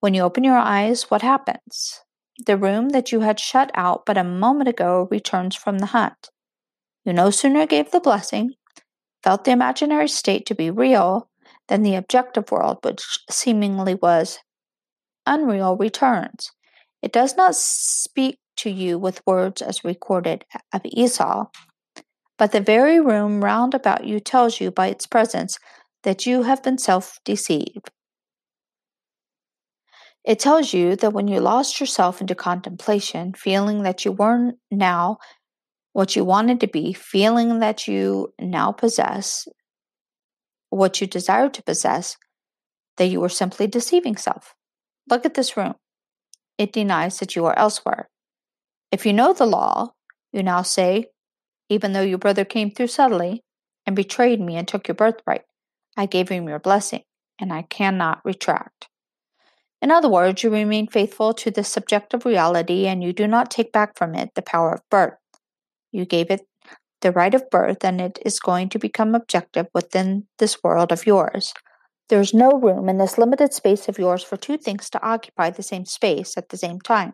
When 0.00 0.12
you 0.12 0.20
open 0.20 0.44
your 0.44 0.58
eyes, 0.58 1.04
what 1.04 1.22
happens? 1.22 2.02
The 2.44 2.58
room 2.58 2.90
that 2.90 3.12
you 3.12 3.20
had 3.20 3.40
shut 3.40 3.70
out 3.72 4.04
but 4.04 4.18
a 4.18 4.24
moment 4.24 4.68
ago 4.68 5.08
returns 5.10 5.56
from 5.56 5.78
the 5.78 5.86
hunt. 5.86 6.28
You 7.04 7.12
no 7.12 7.30
sooner 7.30 7.66
gave 7.66 7.90
the 7.90 8.00
blessing, 8.00 8.54
felt 9.22 9.44
the 9.44 9.50
imaginary 9.50 10.08
state 10.08 10.46
to 10.46 10.54
be 10.54 10.70
real, 10.70 11.28
than 11.68 11.82
the 11.82 11.94
objective 11.94 12.50
world, 12.50 12.78
which 12.82 13.02
seemingly 13.30 13.94
was 13.94 14.38
unreal, 15.26 15.76
returns. 15.76 16.52
It 17.02 17.12
does 17.12 17.36
not 17.36 17.54
speak 17.54 18.38
to 18.58 18.70
you 18.70 18.98
with 18.98 19.26
words 19.26 19.62
as 19.62 19.84
recorded 19.84 20.44
of 20.72 20.82
Esau, 20.84 21.46
but 22.38 22.52
the 22.52 22.60
very 22.60 23.00
room 23.00 23.44
round 23.44 23.74
about 23.74 24.04
you 24.04 24.20
tells 24.20 24.60
you 24.60 24.70
by 24.70 24.88
its 24.88 25.06
presence 25.06 25.58
that 26.02 26.26
you 26.26 26.42
have 26.42 26.62
been 26.62 26.78
self 26.78 27.18
deceived. 27.24 27.90
It 30.24 30.38
tells 30.38 30.72
you 30.72 30.96
that 30.96 31.12
when 31.12 31.28
you 31.28 31.40
lost 31.40 31.80
yourself 31.80 32.20
into 32.20 32.34
contemplation, 32.34 33.34
feeling 33.34 33.82
that 33.82 34.04
you 34.04 34.12
were 34.12 34.52
now 34.70 35.18
what 35.94 36.16
you 36.16 36.24
wanted 36.24 36.60
to 36.60 36.66
be, 36.66 36.92
feeling 36.92 37.60
that 37.60 37.86
you 37.88 38.34
now 38.38 38.72
possess 38.72 39.46
what 40.68 41.00
you 41.00 41.06
desired 41.06 41.54
to 41.54 41.62
possess, 41.62 42.16
that 42.96 43.06
you 43.06 43.20
were 43.20 43.28
simply 43.28 43.68
deceiving 43.68 44.16
self. 44.16 44.54
Look 45.08 45.24
at 45.24 45.34
this 45.34 45.56
room. 45.56 45.76
It 46.58 46.72
denies 46.72 47.20
that 47.20 47.36
you 47.36 47.46
are 47.46 47.56
elsewhere. 47.56 48.08
If 48.90 49.06
you 49.06 49.12
know 49.12 49.32
the 49.32 49.46
law, 49.46 49.92
you 50.32 50.42
now 50.42 50.62
say, 50.62 51.06
even 51.68 51.92
though 51.92 52.02
your 52.02 52.18
brother 52.18 52.44
came 52.44 52.72
through 52.72 52.88
subtly 52.88 53.44
and 53.86 53.94
betrayed 53.94 54.40
me 54.40 54.56
and 54.56 54.66
took 54.66 54.88
your 54.88 54.96
birthright, 54.96 55.42
I 55.96 56.06
gave 56.06 56.28
him 56.28 56.48
your 56.48 56.58
blessing, 56.58 57.02
and 57.38 57.52
I 57.52 57.62
cannot 57.62 58.20
retract. 58.24 58.88
In 59.80 59.92
other 59.92 60.08
words, 60.08 60.42
you 60.42 60.50
remain 60.50 60.88
faithful 60.88 61.34
to 61.34 61.52
the 61.52 61.62
subjective 61.62 62.24
reality 62.24 62.88
and 62.88 63.04
you 63.04 63.12
do 63.12 63.28
not 63.28 63.50
take 63.50 63.70
back 63.70 63.96
from 63.96 64.16
it 64.16 64.30
the 64.34 64.42
power 64.42 64.72
of 64.72 64.80
birth. 64.90 65.14
You 65.94 66.04
gave 66.04 66.30
it 66.30 66.42
the 67.00 67.12
right 67.12 67.34
of 67.34 67.48
birth 67.50 67.84
and 67.84 68.00
it 68.00 68.18
is 68.24 68.40
going 68.40 68.68
to 68.70 68.78
become 68.78 69.14
objective 69.14 69.66
within 69.72 70.26
this 70.38 70.62
world 70.62 70.90
of 70.90 71.06
yours. 71.06 71.54
There 72.08 72.20
is 72.20 72.34
no 72.34 72.50
room 72.50 72.88
in 72.88 72.98
this 72.98 73.16
limited 73.16 73.54
space 73.54 73.88
of 73.88 73.98
yours 73.98 74.22
for 74.22 74.36
two 74.36 74.58
things 74.58 74.90
to 74.90 75.06
occupy 75.06 75.50
the 75.50 75.62
same 75.62 75.84
space 75.84 76.36
at 76.36 76.48
the 76.48 76.56
same 76.56 76.80
time. 76.80 77.12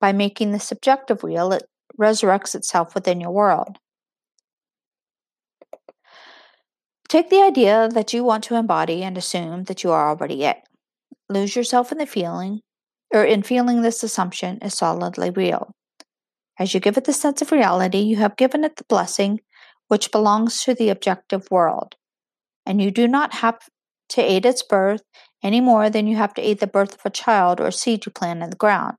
By 0.00 0.12
making 0.12 0.52
the 0.52 0.60
subjective 0.60 1.24
real, 1.24 1.52
it 1.52 1.64
resurrects 2.00 2.54
itself 2.54 2.94
within 2.94 3.20
your 3.20 3.32
world. 3.32 3.78
Take 7.08 7.28
the 7.28 7.42
idea 7.42 7.88
that 7.92 8.12
you 8.12 8.24
want 8.24 8.44
to 8.44 8.56
embody 8.56 9.02
and 9.02 9.18
assume 9.18 9.64
that 9.64 9.84
you 9.84 9.90
are 9.90 10.08
already 10.08 10.44
it 10.44 10.56
lose 11.32 11.56
yourself 11.56 11.90
in 11.90 11.98
the 11.98 12.06
feeling, 12.06 12.60
or 13.12 13.24
in 13.24 13.42
feeling 13.42 13.82
this 13.82 14.02
assumption 14.02 14.58
is 14.58 14.74
solidly 14.74 15.30
real. 15.30 15.74
As 16.58 16.74
you 16.74 16.80
give 16.80 16.96
it 16.96 17.04
the 17.04 17.12
sense 17.12 17.42
of 17.42 17.52
reality, 17.52 17.98
you 17.98 18.16
have 18.16 18.36
given 18.36 18.64
it 18.64 18.76
the 18.76 18.84
blessing 18.84 19.40
which 19.88 20.12
belongs 20.12 20.62
to 20.62 20.74
the 20.74 20.88
objective 20.88 21.50
world, 21.50 21.96
and 22.64 22.80
you 22.80 22.90
do 22.90 23.08
not 23.08 23.34
have 23.34 23.58
to 24.10 24.22
aid 24.22 24.46
its 24.46 24.62
birth 24.62 25.02
any 25.42 25.60
more 25.60 25.90
than 25.90 26.06
you 26.06 26.16
have 26.16 26.34
to 26.34 26.42
aid 26.42 26.60
the 26.60 26.66
birth 26.66 26.94
of 26.94 27.00
a 27.04 27.10
child 27.10 27.60
or 27.60 27.70
seed 27.70 28.06
you 28.06 28.12
plant 28.12 28.42
in 28.42 28.50
the 28.50 28.56
ground. 28.56 28.96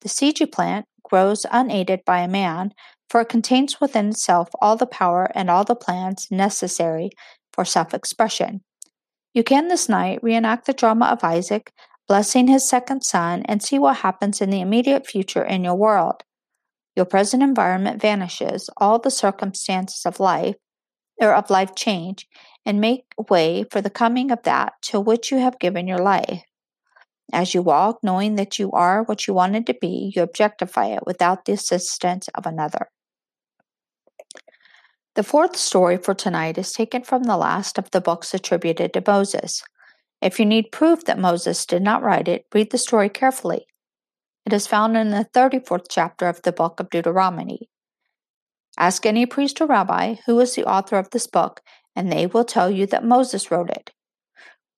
The 0.00 0.08
seed 0.08 0.40
you 0.40 0.46
plant 0.46 0.86
grows 1.02 1.44
unaided 1.50 2.04
by 2.04 2.20
a 2.20 2.28
man, 2.28 2.72
for 3.10 3.20
it 3.20 3.28
contains 3.28 3.80
within 3.80 4.08
itself 4.10 4.48
all 4.60 4.76
the 4.76 4.86
power 4.86 5.30
and 5.34 5.50
all 5.50 5.64
the 5.64 5.76
plans 5.76 6.28
necessary 6.30 7.10
for 7.52 7.64
self 7.64 7.92
expression. 7.92 8.62
You 9.34 9.44
can 9.44 9.68
this 9.68 9.88
night 9.88 10.22
reenact 10.22 10.66
the 10.66 10.72
drama 10.72 11.06
of 11.06 11.24
Isaac 11.24 11.72
blessing 12.08 12.48
his 12.48 12.68
second 12.68 13.02
son 13.02 13.42
and 13.46 13.62
see 13.62 13.78
what 13.78 13.98
happens 13.98 14.40
in 14.40 14.50
the 14.50 14.60
immediate 14.60 15.06
future 15.06 15.44
in 15.44 15.64
your 15.64 15.74
world. 15.74 16.22
Your 16.94 17.06
present 17.06 17.42
environment 17.42 18.00
vanishes, 18.00 18.68
all 18.76 18.98
the 18.98 19.10
circumstances 19.10 20.04
of 20.04 20.20
life 20.20 20.56
or 21.20 21.34
of 21.34 21.50
life 21.50 21.74
change 21.74 22.28
and 22.66 22.80
make 22.80 23.04
way 23.30 23.64
for 23.70 23.80
the 23.80 23.90
coming 23.90 24.30
of 24.30 24.42
that 24.42 24.74
to 24.82 25.00
which 25.00 25.30
you 25.30 25.38
have 25.38 25.58
given 25.58 25.86
your 25.86 25.98
life. 25.98 26.42
As 27.32 27.54
you 27.54 27.62
walk, 27.62 28.00
knowing 28.02 28.36
that 28.36 28.58
you 28.58 28.70
are 28.72 29.02
what 29.04 29.26
you 29.26 29.32
wanted 29.32 29.66
to 29.66 29.74
be, 29.80 30.12
you 30.14 30.22
objectify 30.22 30.88
it 30.88 31.06
without 31.06 31.44
the 31.44 31.52
assistance 31.52 32.28
of 32.34 32.44
another. 32.44 32.88
The 35.14 35.22
fourth 35.22 35.56
story 35.56 35.96
for 35.96 36.14
tonight 36.14 36.58
is 36.58 36.72
taken 36.72 37.02
from 37.02 37.24
the 37.24 37.36
last 37.36 37.78
of 37.78 37.90
the 37.90 38.00
books 38.00 38.34
attributed 38.34 38.92
to 38.92 39.02
Moses. 39.06 39.62
If 40.20 40.38
you 40.38 40.46
need 40.46 40.72
proof 40.72 41.04
that 41.04 41.18
Moses 41.18 41.66
did 41.66 41.82
not 41.82 42.02
write 42.02 42.28
it, 42.28 42.46
read 42.54 42.70
the 42.70 42.78
story 42.78 43.08
carefully. 43.08 43.66
It 44.44 44.52
is 44.52 44.66
found 44.66 44.96
in 44.96 45.10
the 45.10 45.28
34th 45.32 45.86
chapter 45.88 46.28
of 46.28 46.42
the 46.42 46.52
book 46.52 46.80
of 46.80 46.90
Deuteronomy. 46.90 47.68
Ask 48.76 49.06
any 49.06 49.24
priest 49.26 49.60
or 49.60 49.66
rabbi 49.66 50.16
who 50.26 50.40
is 50.40 50.54
the 50.54 50.64
author 50.64 50.98
of 50.98 51.10
this 51.10 51.26
book, 51.26 51.60
and 51.94 52.10
they 52.10 52.26
will 52.26 52.44
tell 52.44 52.70
you 52.70 52.86
that 52.86 53.04
Moses 53.04 53.50
wrote 53.50 53.70
it. 53.70 53.92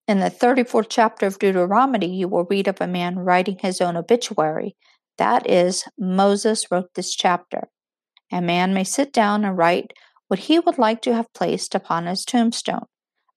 In 0.06 0.21
the 0.21 0.30
34th 0.30 0.88
chapter 0.90 1.26
of 1.26 1.38
Deuteronomy, 1.38 2.14
you 2.14 2.28
will 2.28 2.44
read 2.44 2.68
of 2.68 2.80
a 2.80 2.87
man 2.87 3.18
writing 3.18 3.56
his 3.61 3.80
own 3.80 3.97
obituary. 3.97 4.76
That 5.16 5.49
is, 5.49 5.85
Moses 5.99 6.71
wrote 6.71 6.92
this 6.94 7.14
chapter. 7.14 7.68
A 8.30 8.42
man 8.42 8.75
may 8.75 8.85
sit 8.85 9.12
down 9.12 9.44
and 9.44 9.56
write 9.56 9.92
what 10.28 10.40
he 10.40 10.59
would 10.59 10.76
like 10.76 11.00
to 11.02 11.14
have 11.14 11.33
placed 11.33 11.75
upon 11.75 12.06
his 12.06 12.25
tombstone. 12.25 12.87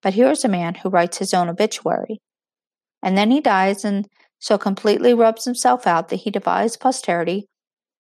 But 0.02 0.16
here 0.16 0.32
is 0.32 0.44
a 0.44 0.50
man 0.50 0.76
who 0.76 0.90
writes 0.90 1.20
his 1.20 1.34
own 1.34 1.48
obituary. 1.48 2.20
And 3.02 3.18
then 3.18 3.32
he 3.32 3.40
dies 3.40 3.86
and 3.86 4.08
so 4.40 4.58
completely 4.58 5.14
rubs 5.14 5.46
himself 5.46 5.88
out 5.88 6.10
that 6.10 6.18
he 6.18 6.32
defies 6.32 6.78
posterity 6.78 7.48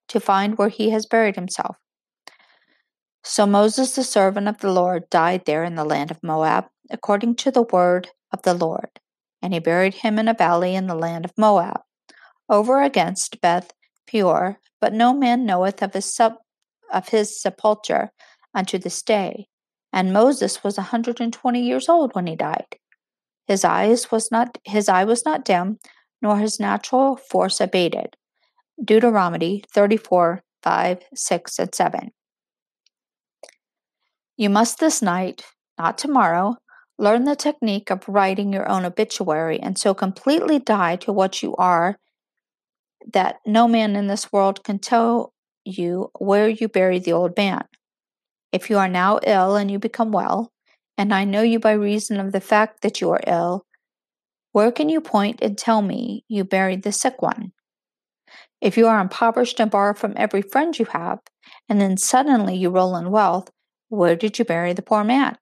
to 0.07 0.19
find 0.19 0.57
where 0.57 0.69
he 0.69 0.91
has 0.91 1.05
buried 1.05 1.35
himself. 1.35 1.75
So 3.23 3.45
Moses, 3.45 3.95
the 3.95 4.03
servant 4.03 4.47
of 4.47 4.59
the 4.59 4.71
Lord, 4.71 5.09
died 5.09 5.45
there 5.45 5.63
in 5.63 5.75
the 5.75 5.83
land 5.83 6.11
of 6.11 6.23
Moab, 6.23 6.65
according 6.89 7.35
to 7.37 7.51
the 7.51 7.63
word 7.63 8.09
of 8.31 8.41
the 8.43 8.53
Lord. 8.53 8.99
And 9.41 9.53
he 9.53 9.59
buried 9.59 9.95
him 9.95 10.17
in 10.17 10.27
a 10.27 10.33
valley 10.33 10.75
in 10.75 10.87
the 10.87 10.95
land 10.95 11.25
of 11.25 11.33
Moab, 11.37 11.81
over 12.49 12.81
against 12.81 13.41
Beth 13.41 13.73
Peor. 14.09 14.59
But 14.79 14.93
no 14.93 15.13
man 15.13 15.45
knoweth 15.45 15.81
of 15.81 15.93
his, 15.93 16.13
sub- 16.13 16.37
of 16.93 17.09
his 17.09 17.41
sepulchre 17.41 18.11
unto 18.53 18.77
this 18.77 19.01
day. 19.01 19.47
And 19.91 20.13
Moses 20.13 20.63
was 20.63 20.77
a 20.77 20.83
hundred 20.83 21.19
and 21.19 21.33
twenty 21.33 21.61
years 21.61 21.89
old 21.89 22.13
when 22.13 22.27
he 22.27 22.35
died. 22.35 22.77
His 23.47 23.65
eyes 23.65 24.11
was 24.11 24.29
not 24.31 24.57
his 24.65 24.87
eye 24.89 25.05
was 25.05 25.25
not 25.25 25.45
dim, 25.45 25.79
nor 26.21 26.37
his 26.37 26.59
natural 26.59 27.17
force 27.17 27.59
abated. 27.59 28.15
Deuteronomy 28.83 29.63
34, 29.73 30.43
5, 30.63 30.99
6, 31.13 31.59
and 31.59 31.75
7. 31.75 32.11
You 34.37 34.49
must 34.49 34.79
this 34.79 35.01
night, 35.01 35.43
not 35.77 35.97
tomorrow, 35.97 36.57
learn 36.99 37.25
the 37.25 37.35
technique 37.35 37.89
of 37.89 38.07
writing 38.07 38.53
your 38.53 38.69
own 38.69 38.85
obituary 38.85 39.59
and 39.59 39.77
so 39.77 39.93
completely 39.93 40.59
die 40.59 40.95
to 40.97 41.13
what 41.13 41.41
you 41.41 41.55
are 41.55 41.97
that 43.13 43.37
no 43.45 43.67
man 43.67 43.95
in 43.95 44.07
this 44.07 44.31
world 44.31 44.63
can 44.63 44.79
tell 44.79 45.33
you 45.63 46.09
where 46.19 46.49
you 46.49 46.67
buried 46.67 47.03
the 47.03 47.13
old 47.13 47.35
man. 47.37 47.63
If 48.51 48.69
you 48.69 48.77
are 48.77 48.87
now 48.87 49.19
ill 49.25 49.55
and 49.55 49.69
you 49.69 49.79
become 49.79 50.11
well, 50.11 50.51
and 50.97 51.13
I 51.13 51.25
know 51.25 51.41
you 51.41 51.59
by 51.59 51.73
reason 51.73 52.19
of 52.19 52.31
the 52.31 52.41
fact 52.41 52.81
that 52.81 53.01
you 53.01 53.11
are 53.11 53.21
ill, 53.27 53.65
where 54.51 54.71
can 54.71 54.89
you 54.89 55.01
point 55.01 55.39
and 55.41 55.57
tell 55.57 55.81
me 55.81 56.23
you 56.27 56.43
buried 56.43 56.83
the 56.83 56.91
sick 56.91 57.21
one? 57.21 57.51
If 58.61 58.77
you 58.77 58.87
are 58.87 58.99
impoverished 58.99 59.59
and 59.59 59.69
borrow 59.69 59.93
from 59.93 60.13
every 60.15 60.41
friend 60.41 60.77
you 60.77 60.85
have, 60.85 61.19
and 61.69 61.79
then 61.79 61.97
suddenly 61.97 62.55
you 62.55 62.69
roll 62.69 62.95
in 62.95 63.11
wealth, 63.11 63.51
where 63.89 64.15
did 64.15 64.39
you 64.39 64.45
bury 64.45 64.73
the 64.73 64.81
poor 64.81 65.03
man? 65.03 65.37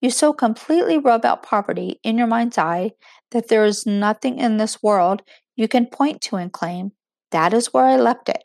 You 0.00 0.10
so 0.10 0.32
completely 0.32 0.98
rub 0.98 1.24
out 1.24 1.42
poverty 1.42 2.00
in 2.02 2.18
your 2.18 2.26
mind's 2.26 2.58
eye 2.58 2.92
that 3.30 3.48
there 3.48 3.64
is 3.64 3.86
nothing 3.86 4.38
in 4.38 4.56
this 4.56 4.82
world 4.82 5.22
you 5.56 5.68
can 5.68 5.86
point 5.86 6.20
to 6.22 6.36
and 6.36 6.52
claim, 6.52 6.92
That 7.30 7.52
is 7.52 7.72
where 7.72 7.84
I 7.84 7.96
left 7.96 8.28
it. 8.28 8.44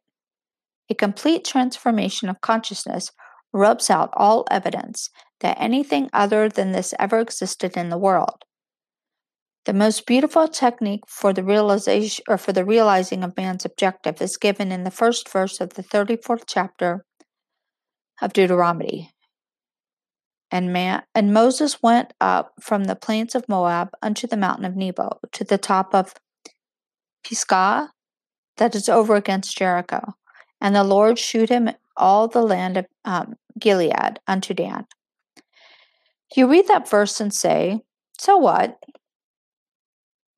A 0.89 0.95
complete 0.95 1.45
transformation 1.45 2.29
of 2.29 2.41
consciousness 2.41 3.11
rubs 3.53 3.89
out 3.89 4.09
all 4.13 4.45
evidence 4.49 5.09
that 5.41 5.57
anything 5.59 6.09
other 6.13 6.47
than 6.47 6.71
this 6.71 6.93
ever 6.99 7.19
existed 7.19 7.75
in 7.75 7.89
the 7.89 7.97
world. 7.97 8.43
The 9.65 9.73
most 9.73 10.07
beautiful 10.07 10.47
technique 10.47 11.03
for 11.07 11.33
the 11.33 11.43
realization 11.43 12.23
or 12.27 12.37
for 12.37 12.51
the 12.51 12.65
realizing 12.65 13.23
of 13.23 13.37
man's 13.37 13.63
objective 13.63 14.21
is 14.21 14.37
given 14.37 14.71
in 14.71 14.83
the 14.83 14.91
first 14.91 15.29
verse 15.29 15.61
of 15.61 15.75
the 15.75 15.83
34th 15.83 16.43
chapter 16.47 17.05
of 18.21 18.33
Deuteronomy. 18.33 19.11
And 20.49 20.73
man 20.73 21.03
and 21.13 21.33
Moses 21.33 21.81
went 21.81 22.13
up 22.19 22.53
from 22.59 22.85
the 22.85 22.95
plains 22.95 23.35
of 23.35 23.47
Moab 23.47 23.89
unto 24.01 24.25
the 24.25 24.35
mountain 24.35 24.65
of 24.65 24.75
Nebo 24.75 25.19
to 25.31 25.43
the 25.43 25.59
top 25.59 25.93
of 25.93 26.15
Pisgah 27.23 27.91
that 28.57 28.75
is 28.75 28.89
over 28.89 29.15
against 29.15 29.57
Jericho. 29.57 30.13
And 30.59 30.75
the 30.75 30.83
Lord 30.83 31.17
shewed 31.19 31.49
him 31.49 31.69
all 31.95 32.27
the 32.27 32.41
land 32.41 32.77
of 32.77 32.85
um, 33.05 33.35
Gilead 33.59 34.19
unto 34.27 34.53
Dan. 34.53 34.85
You 36.35 36.49
read 36.49 36.67
that 36.67 36.89
verse 36.89 37.21
and 37.21 37.33
say, 37.33 37.81
So 38.19 38.37
what? 38.37 38.77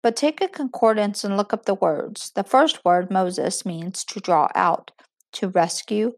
But 0.03 0.17
take 0.17 0.41
a 0.41 0.50
concordance 0.50 1.24
and 1.24 1.38
look 1.38 1.53
up 1.53 1.65
the 1.65 1.74
words. 1.74 2.31
The 2.36 2.43
first 2.43 2.83
word, 2.83 3.10
Moses, 3.10 3.65
means 3.65 4.03
to 4.05 4.19
draw 4.19 4.50
out, 4.53 4.91
to 5.33 5.48
rescue, 5.48 6.12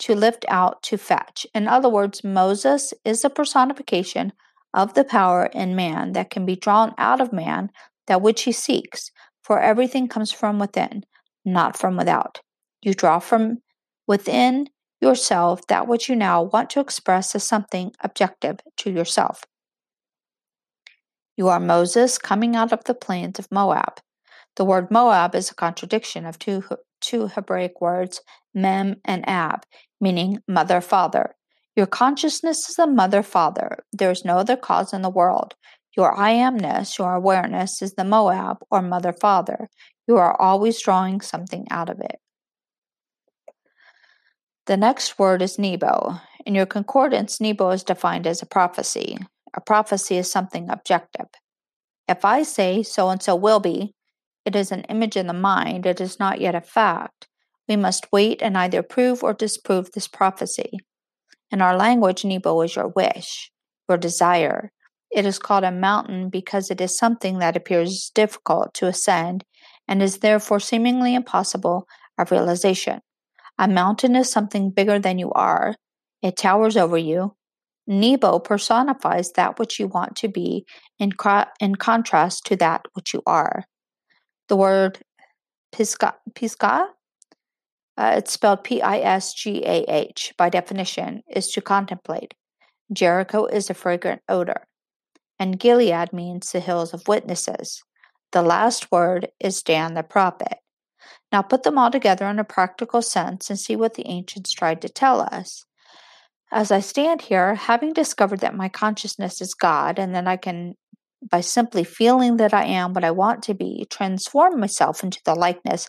to 0.00 0.14
lift 0.16 0.44
out, 0.48 0.82
to 0.82 0.98
fetch. 0.98 1.46
In 1.54 1.68
other 1.68 1.88
words, 1.88 2.24
Moses 2.24 2.92
is 3.04 3.24
a 3.24 3.30
personification 3.30 4.32
of 4.74 4.94
the 4.94 5.04
power 5.04 5.46
in 5.46 5.76
man 5.76 6.12
that 6.12 6.30
can 6.30 6.44
be 6.44 6.56
drawn 6.56 6.92
out 6.98 7.20
of 7.20 7.32
man, 7.32 7.70
that 8.08 8.20
which 8.20 8.42
he 8.42 8.52
seeks, 8.52 9.12
for 9.44 9.60
everything 9.60 10.08
comes 10.08 10.32
from 10.32 10.58
within, 10.58 11.04
not 11.44 11.78
from 11.78 11.96
without. 11.96 12.40
You 12.82 12.94
draw 12.94 13.20
from 13.20 13.58
within 14.06 14.68
yourself 15.00 15.66
that 15.68 15.86
which 15.86 16.08
you 16.08 16.16
now 16.16 16.42
want 16.42 16.70
to 16.70 16.80
express 16.80 17.34
as 17.34 17.44
something 17.44 17.92
objective 18.02 18.58
to 18.78 18.90
yourself. 18.90 19.44
You 21.40 21.48
are 21.48 21.58
Moses 21.58 22.18
coming 22.18 22.54
out 22.54 22.70
of 22.70 22.84
the 22.84 22.92
plains 22.92 23.38
of 23.38 23.50
Moab. 23.50 24.02
The 24.56 24.64
word 24.66 24.90
Moab 24.90 25.34
is 25.34 25.50
a 25.50 25.54
contradiction 25.54 26.26
of 26.26 26.38
two, 26.38 26.62
two 27.00 27.28
Hebraic 27.28 27.80
words, 27.80 28.20
mem 28.52 28.96
and 29.06 29.26
ab, 29.26 29.64
meaning 30.02 30.42
mother 30.46 30.82
father. 30.82 31.34
Your 31.74 31.86
consciousness 31.86 32.68
is 32.68 32.78
a 32.78 32.86
mother 32.86 33.22
father. 33.22 33.78
There 33.90 34.10
is 34.10 34.22
no 34.22 34.36
other 34.36 34.54
cause 34.54 34.92
in 34.92 35.00
the 35.00 35.08
world. 35.08 35.54
Your 35.96 36.14
I 36.14 36.34
amness, 36.34 36.98
your 36.98 37.14
awareness, 37.14 37.80
is 37.80 37.94
the 37.94 38.04
Moab 38.04 38.58
or 38.70 38.82
mother 38.82 39.14
father. 39.14 39.70
You 40.06 40.18
are 40.18 40.38
always 40.38 40.82
drawing 40.82 41.22
something 41.22 41.66
out 41.70 41.88
of 41.88 42.00
it. 42.00 42.16
The 44.66 44.76
next 44.76 45.18
word 45.18 45.40
is 45.40 45.58
Nebo. 45.58 46.20
In 46.44 46.54
your 46.54 46.66
concordance, 46.66 47.40
Nebo 47.40 47.70
is 47.70 47.82
defined 47.82 48.26
as 48.26 48.42
a 48.42 48.46
prophecy. 48.46 49.16
A 49.54 49.60
prophecy 49.60 50.16
is 50.16 50.30
something 50.30 50.68
objective. 50.70 51.26
If 52.08 52.24
I 52.24 52.42
say 52.42 52.82
so 52.82 53.10
and 53.10 53.22
so 53.22 53.36
will 53.36 53.60
be, 53.60 53.94
it 54.44 54.56
is 54.56 54.72
an 54.72 54.84
image 54.84 55.16
in 55.16 55.26
the 55.26 55.32
mind, 55.32 55.86
it 55.86 56.00
is 56.00 56.18
not 56.18 56.40
yet 56.40 56.54
a 56.54 56.60
fact. 56.60 57.28
We 57.68 57.76
must 57.76 58.12
wait 58.12 58.42
and 58.42 58.56
either 58.56 58.82
prove 58.82 59.22
or 59.22 59.32
disprove 59.32 59.92
this 59.92 60.08
prophecy. 60.08 60.78
In 61.50 61.60
our 61.60 61.76
language, 61.76 62.24
Nebo 62.24 62.60
is 62.62 62.74
your 62.74 62.88
wish, 62.88 63.50
your 63.88 63.98
desire. 63.98 64.72
It 65.10 65.26
is 65.26 65.38
called 65.38 65.64
a 65.64 65.72
mountain 65.72 66.30
because 66.30 66.70
it 66.70 66.80
is 66.80 66.96
something 66.96 67.38
that 67.38 67.56
appears 67.56 68.10
difficult 68.14 68.74
to 68.74 68.86
ascend 68.86 69.44
and 69.88 70.02
is 70.02 70.18
therefore 70.18 70.60
seemingly 70.60 71.14
impossible 71.14 71.86
of 72.16 72.30
realization. 72.30 73.00
A 73.58 73.66
mountain 73.66 74.14
is 74.16 74.30
something 74.30 74.70
bigger 74.70 74.98
than 74.98 75.18
you 75.18 75.32
are. 75.32 75.74
It 76.22 76.36
towers 76.36 76.76
over 76.76 76.96
you. 76.96 77.34
Nebo 77.86 78.38
personifies 78.38 79.32
that 79.32 79.58
which 79.58 79.80
you 79.80 79.88
want 79.88 80.16
to 80.16 80.28
be 80.28 80.64
in, 80.98 81.12
in 81.60 81.74
contrast 81.74 82.46
to 82.46 82.56
that 82.56 82.86
which 82.92 83.12
you 83.14 83.22
are. 83.26 83.64
The 84.48 84.56
word 84.56 84.98
pisgah 85.72 86.14
uh, 88.00 88.14
it's 88.16 88.32
spelled 88.32 88.64
P 88.64 88.80
I 88.80 88.98
S 88.98 89.34
G 89.34 89.62
A 89.66 89.84
H, 89.86 90.32
by 90.38 90.48
definition, 90.48 91.22
is 91.28 91.50
to 91.52 91.60
contemplate. 91.60 92.32
Jericho 92.90 93.44
is 93.44 93.68
a 93.68 93.74
fragrant 93.74 94.22
odor. 94.26 94.66
And 95.38 95.58
Gilead 95.58 96.12
means 96.12 96.50
the 96.50 96.60
hills 96.60 96.94
of 96.94 97.06
witnesses. 97.08 97.82
The 98.32 98.42
last 98.42 98.90
word 98.90 99.28
is 99.38 99.62
Dan 99.62 99.94
the 99.94 100.02
prophet. 100.02 100.58
Now 101.30 101.42
put 101.42 101.62
them 101.62 101.76
all 101.76 101.90
together 101.90 102.26
in 102.26 102.38
a 102.38 102.44
practical 102.44 103.02
sense 103.02 103.50
and 103.50 103.58
see 103.58 103.76
what 103.76 103.94
the 103.94 104.06
ancients 104.06 104.52
tried 104.52 104.80
to 104.82 104.88
tell 104.88 105.20
us. 105.20 105.66
As 106.52 106.72
I 106.72 106.80
stand 106.80 107.22
here, 107.22 107.54
having 107.54 107.92
discovered 107.92 108.40
that 108.40 108.56
my 108.56 108.68
consciousness 108.68 109.40
is 109.40 109.54
God 109.54 109.98
and 109.98 110.14
that 110.14 110.26
I 110.26 110.36
can, 110.36 110.74
by 111.28 111.40
simply 111.42 111.84
feeling 111.84 112.38
that 112.38 112.52
I 112.52 112.64
am 112.64 112.92
what 112.92 113.04
I 113.04 113.12
want 113.12 113.42
to 113.44 113.54
be, 113.54 113.86
transform 113.88 114.58
myself 114.58 115.04
into 115.04 115.20
the 115.24 115.34
likeness 115.34 115.88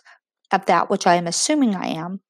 of 0.52 0.66
that 0.66 0.88
which 0.88 1.06
I 1.06 1.16
am 1.16 1.26
assuming 1.26 1.74
I 1.74 1.88
am, 1.88 2.20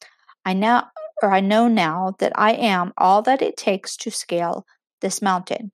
I 0.44 0.54
now 0.54 0.88
or 1.22 1.32
I 1.32 1.40
know 1.40 1.68
now 1.68 2.14
that 2.18 2.32
I 2.34 2.52
am 2.52 2.92
all 2.98 3.22
that 3.22 3.42
it 3.42 3.56
takes 3.56 3.96
to 3.98 4.10
scale 4.10 4.64
this 5.00 5.22
mountain. 5.22 5.70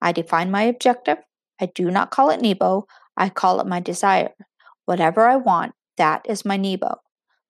I 0.00 0.12
define 0.12 0.50
my 0.50 0.62
objective. 0.62 1.18
I 1.60 1.66
do 1.66 1.90
not 1.90 2.10
call 2.10 2.30
it 2.30 2.40
Nebo, 2.40 2.86
I 3.16 3.28
call 3.28 3.60
it 3.60 3.66
my 3.66 3.80
desire. 3.80 4.30
Whatever 4.84 5.28
I 5.28 5.36
want, 5.36 5.72
that 5.96 6.24
is 6.28 6.44
my 6.44 6.56
Nebo. 6.56 7.00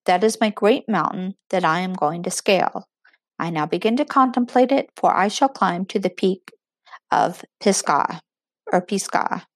That 0.06 0.24
is 0.24 0.40
my 0.40 0.50
great 0.50 0.88
mountain 0.88 1.34
that 1.50 1.64
I 1.64 1.80
am 1.80 1.92
going 1.92 2.22
to 2.22 2.30
scale. 2.30 2.88
I 3.38 3.50
now 3.50 3.66
begin 3.66 3.96
to 3.96 4.04
contemplate 4.04 4.72
it, 4.72 4.90
for 4.96 5.14
I 5.14 5.28
shall 5.28 5.48
climb 5.48 5.84
to 5.86 5.98
the 5.98 6.10
peak 6.10 6.52
of 7.10 7.44
Pisgah 7.60 8.20
or 8.72 8.80
Pisgah. 8.80 9.46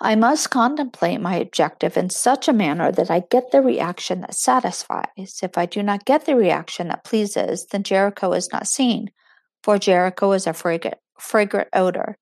I 0.00 0.16
must 0.16 0.50
contemplate 0.50 1.20
my 1.20 1.36
objective 1.36 1.96
in 1.96 2.10
such 2.10 2.48
a 2.48 2.52
manner 2.52 2.90
that 2.92 3.10
I 3.10 3.22
get 3.30 3.52
the 3.52 3.62
reaction 3.62 4.20
that 4.20 4.34
satisfies. 4.34 5.38
If 5.42 5.56
I 5.56 5.66
do 5.66 5.82
not 5.82 6.04
get 6.04 6.26
the 6.26 6.36
reaction 6.36 6.88
that 6.88 7.04
pleases, 7.04 7.66
then 7.70 7.84
Jericho 7.84 8.32
is 8.32 8.52
not 8.52 8.66
seen, 8.66 9.10
for 9.62 9.78
Jericho 9.78 10.32
is 10.32 10.46
a 10.46 10.52
fragrant, 10.52 10.98
fragrant 11.18 11.68
odor. 11.72 12.18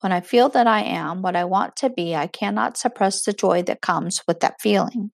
When 0.00 0.12
I 0.12 0.20
feel 0.20 0.48
that 0.50 0.66
I 0.66 0.82
am 0.82 1.22
what 1.22 1.36
I 1.36 1.44
want 1.44 1.76
to 1.76 1.88
be, 1.88 2.14
I 2.14 2.26
cannot 2.26 2.76
suppress 2.76 3.22
the 3.22 3.32
joy 3.32 3.62
that 3.62 3.80
comes 3.80 4.22
with 4.26 4.40
that 4.40 4.60
feeling. 4.60 5.12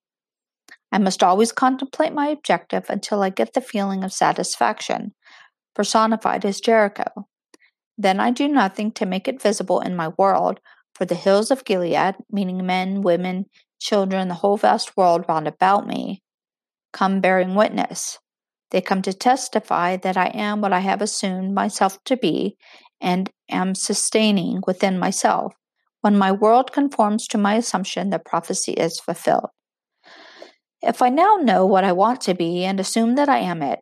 I 0.91 0.99
must 0.99 1.23
always 1.23 1.53
contemplate 1.53 2.13
my 2.13 2.29
objective 2.29 2.87
until 2.89 3.23
I 3.23 3.31
get 3.31 3.53
the 3.53 3.61
feeling 3.61 4.05
of 4.05 4.13
satisfaction, 4.13 5.15
personified 5.75 6.45
as 6.45 6.61
Jericho. 6.61 7.27
Then 7.97 8.21
I 8.21 8.31
do 8.31 8.49
nothing 8.49 8.93
to 8.93 9.07
make 9.07 9.29
it 9.29 9.43
visible 9.43 9.81
in 9.81 9.97
my 9.97 10.09
world, 10.17 10.61
for 10.95 11.05
the 11.05 11.15
hills 11.15 11.51
of 11.51 11.65
Gilead, 11.65 12.17
meaning 12.31 12.65
men, 12.65 13.03
women, 13.03 13.47
children, 13.81 14.29
the 14.29 14.35
whole 14.35 14.57
vast 14.57 14.97
world 14.97 15.25
round 15.29 15.47
about 15.47 15.87
me, 15.87 16.23
come 16.93 17.21
bearing 17.21 17.55
witness. 17.55 18.19
They 18.71 18.81
come 18.81 19.03
to 19.03 19.13
testify 19.13 19.97
that 19.99 20.17
I 20.17 20.27
am 20.29 20.61
what 20.61 20.73
I 20.73 20.81
have 20.81 21.01
assumed 21.01 21.55
myself 21.55 22.03
to 22.05 22.17
be 22.17 22.57
and 23.01 23.31
am 23.49 23.75
sustaining 23.75 24.63
within 24.67 24.99
myself. 24.99 25.55
When 26.01 26.19
my 26.19 26.33
world 26.33 26.73
conforms 26.73 27.27
to 27.29 27.39
my 27.39 27.55
assumption, 27.55 28.11
the 28.11 28.19
prophecy 28.19 28.73
is 28.73 29.01
fulfilled. 29.01 29.51
If 30.83 31.03
I 31.03 31.09
now 31.09 31.37
know 31.37 31.67
what 31.67 31.85
I 31.85 31.93
want 31.93 32.21
to 32.23 32.35
be 32.35 32.65
and 32.65 32.79
assume 32.79 33.17
that 33.17 33.29
I 33.29 33.39
am 33.39 33.63
it, 33.63 33.81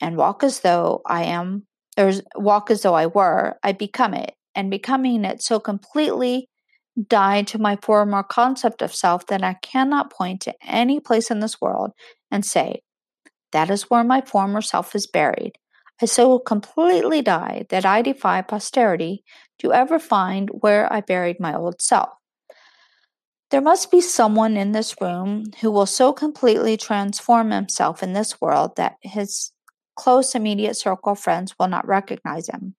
and 0.00 0.16
walk 0.16 0.44
as 0.44 0.60
though 0.60 1.00
I 1.06 1.24
am, 1.24 1.66
or 1.98 2.12
walk 2.36 2.70
as 2.70 2.82
though 2.82 2.94
I 2.94 3.06
were, 3.06 3.58
I 3.62 3.72
become 3.72 4.14
it, 4.14 4.34
and 4.54 4.70
becoming 4.70 5.24
it 5.24 5.42
so 5.42 5.58
completely 5.58 6.48
die 7.08 7.42
to 7.42 7.58
my 7.58 7.76
former 7.82 8.22
concept 8.22 8.82
of 8.82 8.94
self 8.94 9.26
that 9.26 9.42
I 9.42 9.54
cannot 9.62 10.12
point 10.12 10.42
to 10.42 10.54
any 10.62 11.00
place 11.00 11.30
in 11.30 11.40
this 11.40 11.60
world 11.60 11.92
and 12.30 12.44
say, 12.44 12.82
That 13.52 13.70
is 13.70 13.84
where 13.84 14.04
my 14.04 14.20
former 14.20 14.60
self 14.60 14.94
is 14.94 15.06
buried. 15.06 15.52
I 16.00 16.06
so 16.06 16.38
completely 16.38 17.22
die 17.22 17.64
that 17.70 17.86
I 17.86 18.02
defy 18.02 18.42
posterity 18.42 19.24
to 19.60 19.72
ever 19.72 19.98
find 19.98 20.50
where 20.60 20.92
I 20.92 21.00
buried 21.00 21.40
my 21.40 21.54
old 21.54 21.80
self. 21.80 22.10
There 23.50 23.60
must 23.60 23.92
be 23.92 24.00
someone 24.00 24.56
in 24.56 24.72
this 24.72 25.00
room 25.00 25.44
who 25.60 25.70
will 25.70 25.86
so 25.86 26.12
completely 26.12 26.76
transform 26.76 27.52
himself 27.52 28.02
in 28.02 28.12
this 28.12 28.40
world 28.40 28.72
that 28.76 28.96
his 29.02 29.52
close 29.94 30.34
immediate 30.34 30.74
circle 30.74 31.12
of 31.12 31.20
friends 31.20 31.54
will 31.58 31.68
not 31.68 31.86
recognize 31.86 32.48
him. 32.48 32.74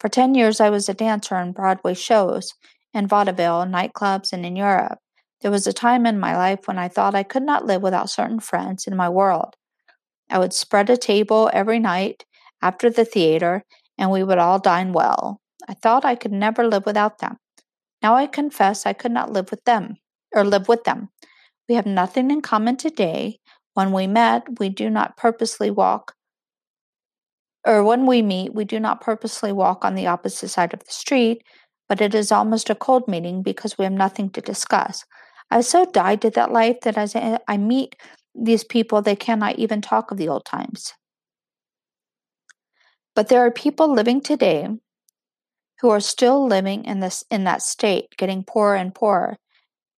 For 0.00 0.08
10 0.08 0.34
years, 0.34 0.60
I 0.60 0.70
was 0.70 0.88
a 0.88 0.94
dancer 0.94 1.36
in 1.36 1.52
Broadway 1.52 1.94
shows, 1.94 2.54
in 2.94 3.06
vaudeville, 3.06 3.64
nightclubs, 3.66 4.32
and 4.32 4.46
in 4.46 4.56
Europe. 4.56 4.98
There 5.42 5.50
was 5.50 5.66
a 5.66 5.72
time 5.72 6.06
in 6.06 6.18
my 6.18 6.36
life 6.36 6.60
when 6.66 6.78
I 6.78 6.88
thought 6.88 7.14
I 7.14 7.22
could 7.22 7.42
not 7.42 7.66
live 7.66 7.82
without 7.82 8.10
certain 8.10 8.40
friends 8.40 8.86
in 8.86 8.96
my 8.96 9.08
world. 9.08 9.56
I 10.30 10.38
would 10.38 10.54
spread 10.54 10.88
a 10.88 10.96
table 10.96 11.50
every 11.52 11.78
night 11.78 12.24
after 12.62 12.88
the 12.88 13.04
theater 13.04 13.64
and 13.98 14.10
we 14.10 14.24
would 14.24 14.38
all 14.38 14.58
dine 14.58 14.92
well. 14.92 15.40
I 15.68 15.74
thought 15.74 16.04
I 16.04 16.14
could 16.14 16.32
never 16.32 16.66
live 16.66 16.86
without 16.86 17.18
them. 17.18 17.36
Now 18.02 18.16
I 18.16 18.26
confess 18.26 18.86
I 18.86 18.92
could 18.92 19.12
not 19.12 19.32
live 19.32 19.50
with 19.50 19.64
them, 19.64 19.96
or 20.34 20.44
live 20.44 20.68
with 20.68 20.84
them. 20.84 21.10
We 21.68 21.76
have 21.76 21.86
nothing 21.86 22.30
in 22.30 22.40
common 22.42 22.76
today. 22.76 23.38
When 23.74 23.92
we 23.92 24.06
met, 24.06 24.58
we 24.58 24.68
do 24.68 24.90
not 24.90 25.16
purposely 25.16 25.70
walk, 25.70 26.14
or 27.66 27.84
when 27.84 28.06
we 28.06 28.22
meet, 28.22 28.54
we 28.54 28.64
do 28.64 28.80
not 28.80 29.00
purposely 29.00 29.52
walk 29.52 29.84
on 29.84 29.94
the 29.94 30.06
opposite 30.06 30.48
side 30.48 30.74
of 30.74 30.80
the 30.80 30.92
street, 30.92 31.42
but 31.88 32.00
it 32.00 32.14
is 32.14 32.32
almost 32.32 32.70
a 32.70 32.74
cold 32.74 33.06
meeting 33.06 33.42
because 33.42 33.78
we 33.78 33.84
have 33.84 33.92
nothing 33.92 34.30
to 34.30 34.40
discuss. 34.40 35.04
I 35.50 35.56
have 35.56 35.64
so 35.64 35.84
died 35.84 36.22
to 36.22 36.30
that 36.30 36.52
life 36.52 36.80
that 36.82 36.96
as 36.96 37.14
I 37.14 37.56
meet 37.56 37.94
these 38.34 38.64
people, 38.64 39.02
they 39.02 39.16
cannot 39.16 39.58
even 39.58 39.80
talk 39.80 40.10
of 40.10 40.16
the 40.18 40.28
old 40.28 40.44
times. 40.44 40.92
But 43.14 43.28
there 43.28 43.40
are 43.44 43.50
people 43.50 43.92
living 43.92 44.20
today 44.20 44.68
who 45.82 45.90
are 45.90 46.00
still 46.00 46.46
living 46.46 46.84
in 46.84 47.00
this 47.00 47.24
in 47.28 47.42
that 47.44 47.60
state, 47.60 48.06
getting 48.16 48.44
poorer 48.44 48.76
and 48.76 48.94
poorer. 48.94 49.36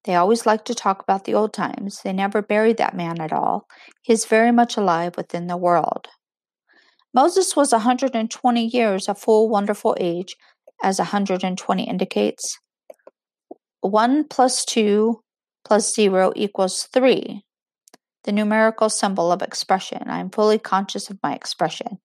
They 0.05 0.15
always 0.15 0.47
like 0.47 0.65
to 0.65 0.75
talk 0.75 1.03
about 1.03 1.25
the 1.25 1.35
old 1.35 1.53
times. 1.53 2.01
They 2.03 2.13
never 2.13 2.43
buried 2.43 2.79
that 2.79 2.97
man 2.97 3.21
at 3.21 3.33
all. 3.33 3.67
He 4.03 4.13
is 4.13 4.25
very 4.25 4.51
much 4.51 4.77
alive 4.77 5.17
within 5.17 5.47
the 5.47 5.59
world. 5.59 6.09
Moses 7.13 7.55
was 7.55 7.73
a 7.73 7.77
120 7.77 8.67
years, 8.67 9.09
a 9.09 9.15
full 9.15 9.49
wonderful 9.49 9.95
age, 10.01 10.37
as 10.83 10.99
a 10.99 11.03
120 11.03 11.85
indicates. 11.85 12.59
1 13.83 14.29
plus 14.29 14.65
2 14.65 15.21
plus 15.67 15.95
0 15.95 16.33
equals 16.35 16.89
3, 16.95 17.43
the 18.25 18.33
numerical 18.33 18.89
symbol 18.89 19.31
of 19.31 19.43
expression. 19.43 20.03
I 20.07 20.21
am 20.21 20.31
fully 20.31 20.59
conscious 20.59 21.11
of 21.11 21.19
my 21.23 21.35
expression. 21.35 21.99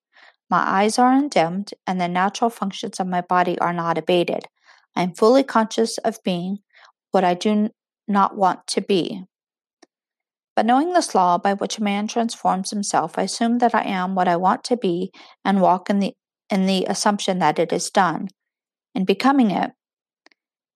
My 0.49 0.63
eyes 0.67 0.97
are 0.97 1.11
undimmed, 1.11 1.73
and 1.85 2.01
the 2.01 2.07
natural 2.07 2.49
functions 2.49 2.99
of 2.99 3.07
my 3.07 3.21
body 3.21 3.57
are 3.59 3.73
not 3.73 3.97
abated. 3.97 4.47
I 4.95 5.03
am 5.03 5.13
fully 5.13 5.43
conscious 5.43 5.97
of 5.99 6.23
being 6.23 6.59
what 7.11 7.23
I 7.23 7.35
do 7.35 7.69
not 8.07 8.35
want 8.35 8.65
to 8.67 8.81
be. 8.81 9.23
But 10.55 10.65
knowing 10.65 10.93
this 10.93 11.15
law 11.15 11.37
by 11.37 11.53
which 11.53 11.77
a 11.77 11.83
man 11.83 12.07
transforms 12.07 12.71
himself, 12.71 13.17
I 13.17 13.23
assume 13.23 13.59
that 13.59 13.75
I 13.75 13.83
am 13.83 14.15
what 14.15 14.27
I 14.27 14.35
want 14.35 14.63
to 14.65 14.77
be 14.77 15.11
and 15.45 15.61
walk 15.61 15.89
in 15.89 15.99
the 15.99 16.15
in 16.49 16.65
the 16.65 16.85
assumption 16.85 17.37
that 17.39 17.59
it 17.59 17.71
is 17.71 17.91
done. 17.91 18.27
In 18.95 19.05
becoming 19.05 19.51
it, 19.51 19.71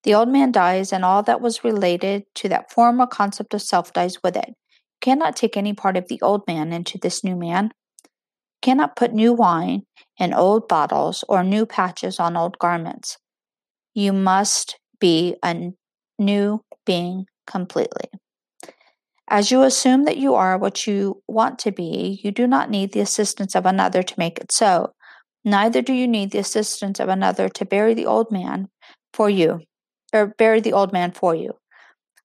the 0.04 0.14
old 0.14 0.30
man 0.30 0.52
dies, 0.52 0.94
and 0.94 1.04
all 1.04 1.24
that 1.24 1.42
was 1.42 1.64
related 1.64 2.26
to 2.36 2.50
that 2.50 2.72
former 2.72 3.08
concept 3.08 3.54
of 3.56 3.62
self 3.62 3.92
dies 3.92 4.22
with 4.24 4.38
it. 4.38 4.50
You 4.50 5.00
cannot 5.02 5.36
take 5.36 5.58
any 5.58 5.74
part 5.74 5.98
of 5.98 6.08
the 6.08 6.22
old 6.22 6.46
man 6.48 6.72
into 6.72 7.00
this 7.00 7.24
new 7.24 7.36
man 7.36 7.72
cannot 8.63 8.95
put 8.95 9.13
new 9.13 9.34
wine 9.34 9.84
in 10.17 10.34
old 10.34 10.67
bottles 10.67 11.23
or 11.30 11.43
new 11.43 11.67
patches 11.67 12.19
on 12.19 12.36
old 12.36 12.58
garments. 12.58 13.17
You 13.93 14.13
must 14.13 14.80
be 14.99 15.36
a 15.43 15.71
new 16.17 16.62
being 16.86 17.26
completely. 17.45 18.10
As 19.30 19.52
you 19.52 19.63
assume 19.63 20.06
that 20.06 20.17
you 20.17 20.36
are 20.36 20.58
what 20.58 20.88
you 20.88 21.21
want 21.28 21.60
to 21.60 21.71
be, 21.71 22.19
you 22.23 22.32
do 22.32 22.47
not 22.47 22.69
need 22.69 22.91
the 22.91 22.99
assistance 22.99 23.56
of 23.56 23.65
another 23.65 24.04
to 24.04 24.15
make 24.17 24.39
it 24.39 24.52
so. 24.52 24.93
Neither 25.45 25.82
do 25.82 25.93
you 25.93 26.08
need 26.08 26.32
the 26.32 26.39
assistance 26.39 26.99
of 26.99 27.10
another 27.10 27.49
to 27.49 27.65
bury 27.65 27.93
the 27.93 28.06
old 28.06 28.32
man 28.32 28.69
for 29.13 29.30
you, 29.30 29.60
or 30.13 30.28
bury 30.38 30.62
the 30.62 30.73
old 30.73 30.93
man 30.93 31.12
for 31.12 31.36
you. 31.36 31.54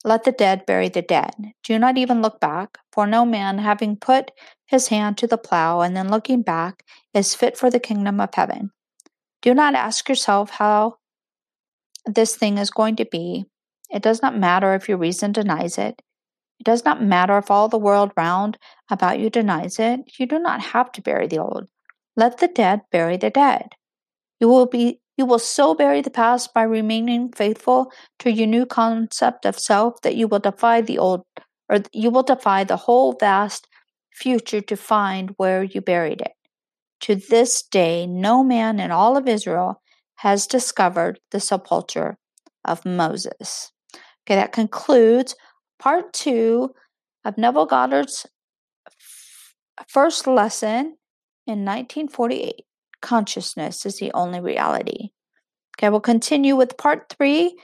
Let 0.04 0.24
the 0.24 0.32
dead 0.32 0.66
bury 0.66 0.88
the 0.88 1.02
dead. 1.02 1.34
Do 1.64 1.78
not 1.78 1.98
even 1.98 2.22
look 2.22 2.40
back, 2.40 2.78
for 2.92 3.06
no 3.06 3.24
man, 3.24 3.58
having 3.58 3.96
put 3.96 4.30
his 4.68 4.88
hand 4.88 5.18
to 5.18 5.26
the 5.26 5.38
plow 5.38 5.80
and 5.80 5.96
then 5.96 6.10
looking 6.10 6.42
back, 6.42 6.84
is 7.14 7.34
fit 7.34 7.56
for 7.56 7.70
the 7.70 7.80
kingdom 7.80 8.20
of 8.20 8.34
heaven. 8.34 8.70
Do 9.42 9.54
not 9.54 9.74
ask 9.74 10.08
yourself 10.08 10.50
how 10.50 10.96
this 12.04 12.36
thing 12.36 12.58
is 12.58 12.70
going 12.70 12.96
to 12.96 13.06
be. 13.06 13.46
It 13.90 14.02
does 14.02 14.20
not 14.20 14.36
matter 14.36 14.74
if 14.74 14.88
your 14.88 14.98
reason 14.98 15.32
denies 15.32 15.78
it. 15.78 16.02
It 16.60 16.64
does 16.64 16.84
not 16.84 17.02
matter 17.02 17.38
if 17.38 17.50
all 17.50 17.68
the 17.68 17.78
world 17.78 18.12
round 18.16 18.58
about 18.90 19.18
you 19.18 19.30
denies 19.30 19.78
it. 19.78 20.00
You 20.18 20.26
do 20.26 20.38
not 20.38 20.60
have 20.60 20.92
to 20.92 21.02
bury 21.02 21.26
the 21.26 21.38
old. 21.38 21.68
Let 22.16 22.38
the 22.38 22.48
dead 22.48 22.82
bury 22.92 23.16
the 23.16 23.30
dead. 23.30 23.74
You 24.40 24.48
will 24.48 24.66
be 24.66 25.00
you 25.16 25.26
will 25.26 25.40
so 25.40 25.74
bury 25.74 26.00
the 26.00 26.10
past 26.10 26.54
by 26.54 26.62
remaining 26.62 27.32
faithful 27.32 27.92
to 28.20 28.30
your 28.30 28.46
new 28.46 28.64
concept 28.64 29.44
of 29.44 29.58
self 29.58 30.00
that 30.02 30.14
you 30.14 30.28
will 30.28 30.38
defy 30.38 30.80
the 30.80 30.98
old, 30.98 31.24
or 31.68 31.78
you 31.92 32.10
will 32.10 32.22
defy 32.22 32.62
the 32.62 32.76
whole 32.76 33.16
vast 33.18 33.66
future 34.18 34.60
to 34.60 34.76
find 34.76 35.34
where 35.36 35.62
you 35.62 35.80
buried 35.80 36.20
it. 36.20 36.32
To 37.02 37.14
this 37.14 37.62
day, 37.62 38.06
no 38.06 38.42
man 38.42 38.80
in 38.80 38.90
all 38.90 39.16
of 39.16 39.28
Israel 39.28 39.80
has 40.16 40.46
discovered 40.46 41.20
the 41.30 41.40
sepulchre 41.40 42.18
of 42.64 42.84
Moses. 42.84 43.72
Okay, 44.26 44.34
that 44.34 44.52
concludes 44.52 45.34
part 45.78 46.12
two 46.12 46.70
of 47.24 47.38
Neville 47.38 47.66
Goddard's 47.66 48.26
first 49.86 50.26
lesson 50.26 50.96
in 51.46 51.64
1948 51.64 52.64
consciousness 53.00 53.86
is 53.86 53.98
the 53.98 54.12
only 54.12 54.40
reality. 54.40 55.10
Okay, 55.76 55.88
we'll 55.88 56.00
continue 56.00 56.56
with 56.56 56.76
part 56.76 57.08
three 57.16 57.56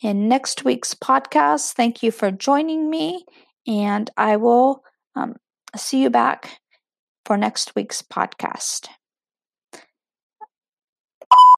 in 0.00 0.28
next 0.28 0.64
week's 0.64 0.94
podcast. 0.94 1.72
Thank 1.72 2.02
you 2.02 2.10
for 2.10 2.30
joining 2.30 2.88
me, 2.88 3.24
and 3.66 4.10
I 4.16 4.36
will 4.36 4.82
um, 5.14 5.36
see 5.78 6.02
you 6.02 6.10
back 6.10 6.60
for 7.24 7.36
next 7.36 7.74
week's 7.74 8.02
podcast. 8.02 8.88